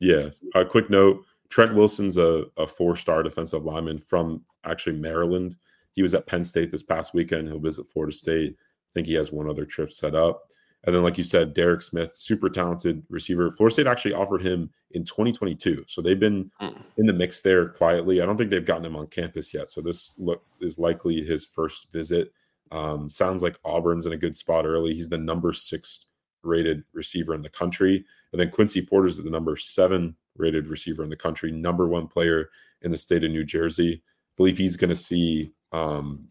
Yeah. 0.00 0.30
A 0.54 0.64
quick 0.64 0.90
note 0.90 1.24
Trent 1.50 1.74
Wilson's 1.74 2.16
a, 2.16 2.44
a 2.56 2.66
four 2.66 2.96
star 2.96 3.22
defensive 3.22 3.64
lineman 3.64 3.98
from 3.98 4.44
actually 4.64 4.96
Maryland. 4.96 5.56
He 5.92 6.02
was 6.02 6.14
at 6.14 6.26
Penn 6.26 6.44
State 6.44 6.70
this 6.70 6.82
past 6.82 7.14
weekend. 7.14 7.48
He'll 7.48 7.58
visit 7.58 7.88
Florida 7.88 8.14
State. 8.14 8.56
I 8.58 8.90
think 8.94 9.06
he 9.06 9.14
has 9.14 9.32
one 9.32 9.48
other 9.48 9.64
trip 9.64 9.92
set 9.92 10.14
up. 10.14 10.44
And 10.84 10.94
then, 10.94 11.02
like 11.02 11.18
you 11.18 11.24
said, 11.24 11.54
Derek 11.54 11.82
Smith, 11.82 12.16
super 12.16 12.48
talented 12.48 13.02
receiver. 13.10 13.50
Florida 13.50 13.72
State 13.72 13.86
actually 13.88 14.14
offered 14.14 14.42
him 14.42 14.70
in 14.92 15.04
2022. 15.04 15.84
So 15.88 16.00
they've 16.00 16.20
been 16.20 16.50
mm. 16.60 16.80
in 16.98 17.06
the 17.06 17.12
mix 17.12 17.40
there 17.40 17.70
quietly. 17.70 18.22
I 18.22 18.26
don't 18.26 18.36
think 18.36 18.50
they've 18.50 18.64
gotten 18.64 18.84
him 18.84 18.96
on 18.96 19.08
campus 19.08 19.52
yet. 19.52 19.68
So 19.68 19.80
this 19.80 20.14
look 20.18 20.44
is 20.60 20.78
likely 20.78 21.24
his 21.24 21.44
first 21.44 21.90
visit. 21.90 22.32
Um, 22.70 23.08
sounds 23.08 23.42
like 23.42 23.58
Auburn's 23.64 24.06
in 24.06 24.12
a 24.12 24.16
good 24.16 24.36
spot 24.36 24.66
early. 24.66 24.94
He's 24.94 25.08
the 25.08 25.18
number 25.18 25.52
six 25.52 26.06
rated 26.42 26.84
receiver 26.92 27.34
in 27.34 27.42
the 27.42 27.48
country. 27.48 28.04
And 28.32 28.40
then 28.40 28.50
Quincy 28.50 28.84
Porter's 28.84 29.16
the 29.16 29.30
number 29.30 29.56
seven 29.56 30.14
rated 30.36 30.68
receiver 30.68 31.02
in 31.02 31.10
the 31.10 31.16
country, 31.16 31.50
number 31.50 31.88
one 31.88 32.06
player 32.06 32.50
in 32.82 32.90
the 32.90 32.98
state 32.98 33.24
of 33.24 33.30
New 33.30 33.44
Jersey. 33.44 33.94
I 33.94 34.32
believe 34.36 34.58
he's 34.58 34.76
going 34.76 34.90
to 34.90 34.96
see 34.96 35.52
um, 35.72 36.28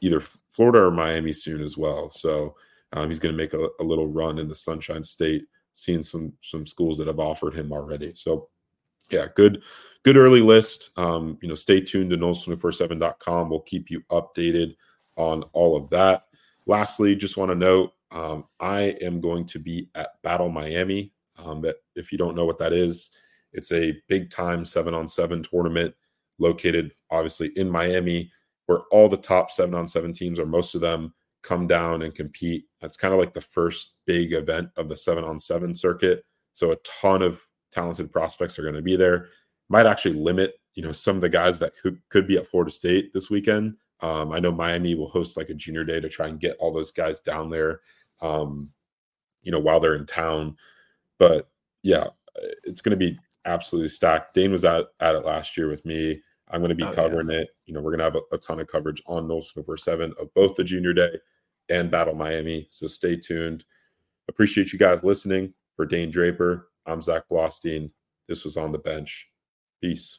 either 0.00 0.20
Florida 0.20 0.84
or 0.84 0.90
Miami 0.90 1.32
soon 1.32 1.60
as 1.60 1.76
well. 1.76 2.10
So 2.10 2.54
um, 2.92 3.08
he's 3.08 3.18
going 3.18 3.34
to 3.34 3.42
make 3.42 3.54
a, 3.54 3.68
a, 3.80 3.84
little 3.84 4.06
run 4.06 4.38
in 4.38 4.48
the 4.48 4.54
Sunshine 4.54 5.04
State, 5.04 5.46
seeing 5.74 6.02
some 6.02 6.32
some 6.42 6.66
schools 6.66 6.98
that 6.98 7.06
have 7.06 7.20
offered 7.20 7.54
him 7.54 7.72
already. 7.72 8.12
So 8.14 8.48
yeah, 9.10 9.26
good 9.34 9.62
good 10.02 10.16
early 10.16 10.40
list. 10.40 10.90
Um, 10.96 11.38
you 11.40 11.48
know, 11.48 11.54
stay 11.54 11.80
tuned 11.80 12.10
to 12.10 12.16
noles247.com. 12.16 13.50
We'll 13.50 13.60
keep 13.60 13.90
you 13.90 14.00
updated 14.10 14.74
on 15.16 15.44
all 15.52 15.76
of 15.76 15.90
that. 15.90 16.26
Lastly, 16.66 17.14
just 17.14 17.36
want 17.36 17.50
to 17.50 17.54
note 17.54 17.92
um, 18.10 18.44
I 18.58 18.96
am 19.00 19.20
going 19.20 19.46
to 19.46 19.58
be 19.58 19.88
at 19.94 20.10
Battle 20.22 20.48
Miami. 20.48 21.12
Um, 21.38 21.62
that 21.62 21.76
if 21.96 22.12
you 22.12 22.18
don't 22.18 22.36
know 22.36 22.44
what 22.44 22.58
that 22.58 22.72
is, 22.72 23.10
it's 23.52 23.72
a 23.72 23.96
big 24.08 24.30
time 24.30 24.64
seven 24.64 24.94
on 24.94 25.08
seven 25.08 25.42
tournament 25.42 25.94
located 26.38 26.92
obviously 27.10 27.48
in 27.56 27.70
Miami, 27.70 28.30
where 28.66 28.80
all 28.90 29.08
the 29.08 29.16
top 29.16 29.50
seven 29.50 29.74
on 29.74 29.86
seven 29.86 30.12
teams, 30.12 30.38
or 30.38 30.46
most 30.46 30.74
of 30.74 30.80
them, 30.80 31.12
come 31.42 31.66
down 31.66 32.02
and 32.02 32.14
compete. 32.14 32.66
That's 32.80 32.96
kind 32.96 33.14
of 33.14 33.20
like 33.20 33.32
the 33.32 33.40
first 33.40 33.96
big 34.06 34.32
event 34.32 34.68
of 34.76 34.88
the 34.88 34.96
seven 34.96 35.24
on 35.24 35.38
seven 35.38 35.74
circuit. 35.74 36.24
So 36.52 36.72
a 36.72 36.76
ton 36.76 37.22
of 37.22 37.42
talented 37.72 38.12
prospects 38.12 38.58
are 38.58 38.62
going 38.62 38.74
to 38.74 38.82
be 38.82 38.96
there. 38.96 39.28
Might 39.68 39.86
actually 39.86 40.14
limit, 40.14 40.54
you 40.74 40.82
know, 40.82 40.92
some 40.92 41.16
of 41.16 41.22
the 41.22 41.28
guys 41.28 41.58
that 41.60 41.72
could, 41.80 41.98
could 42.10 42.26
be 42.26 42.36
at 42.36 42.46
Florida 42.46 42.70
State 42.70 43.12
this 43.14 43.30
weekend. 43.30 43.76
Um, 44.00 44.32
I 44.32 44.38
know 44.38 44.52
Miami 44.52 44.94
will 44.94 45.08
host 45.08 45.36
like 45.36 45.50
a 45.50 45.54
junior 45.54 45.84
day 45.84 46.00
to 46.00 46.08
try 46.08 46.28
and 46.28 46.40
get 46.40 46.56
all 46.58 46.72
those 46.72 46.90
guys 46.90 47.20
down 47.20 47.50
there 47.50 47.80
um, 48.22 48.70
you 49.42 49.52
know, 49.52 49.58
while 49.58 49.80
they're 49.80 49.96
in 49.96 50.06
town. 50.06 50.56
But 51.18 51.50
yeah, 51.82 52.08
it's 52.64 52.80
going 52.80 52.98
to 52.98 53.04
be 53.04 53.18
absolutely 53.44 53.88
stacked. 53.88 54.34
Dane 54.34 54.52
was 54.52 54.64
at, 54.64 54.86
at 55.00 55.14
it 55.14 55.24
last 55.24 55.56
year 55.56 55.68
with 55.68 55.84
me. 55.84 56.20
I'm 56.50 56.60
going 56.60 56.70
to 56.70 56.74
be 56.74 56.84
oh, 56.84 56.92
covering 56.92 57.30
yeah. 57.30 57.40
it. 57.40 57.50
You 57.66 57.74
know, 57.74 57.80
we're 57.80 57.96
going 57.96 57.98
to 57.98 58.04
have 58.04 58.16
a, 58.16 58.34
a, 58.34 58.38
ton 58.38 58.60
of 58.60 58.66
coverage 58.66 59.02
on 59.06 59.28
Noles 59.28 59.52
24 59.52 59.76
7 59.76 60.14
of 60.20 60.34
both 60.34 60.56
the 60.56 60.64
junior 60.64 60.92
day 60.92 61.16
and 61.68 61.90
Battle 61.90 62.14
Miami. 62.14 62.66
So 62.70 62.86
stay 62.86 63.16
tuned. 63.16 63.64
Appreciate 64.28 64.72
you 64.72 64.78
guys 64.78 65.04
listening. 65.04 65.54
For 65.76 65.86
Dane 65.86 66.10
Draper, 66.10 66.68
I'm 66.84 67.00
Zach 67.00 67.22
Blostein. 67.30 67.90
This 68.28 68.44
was 68.44 68.58
On 68.58 68.70
the 68.70 68.78
Bench. 68.78 69.30
Peace. 69.80 70.18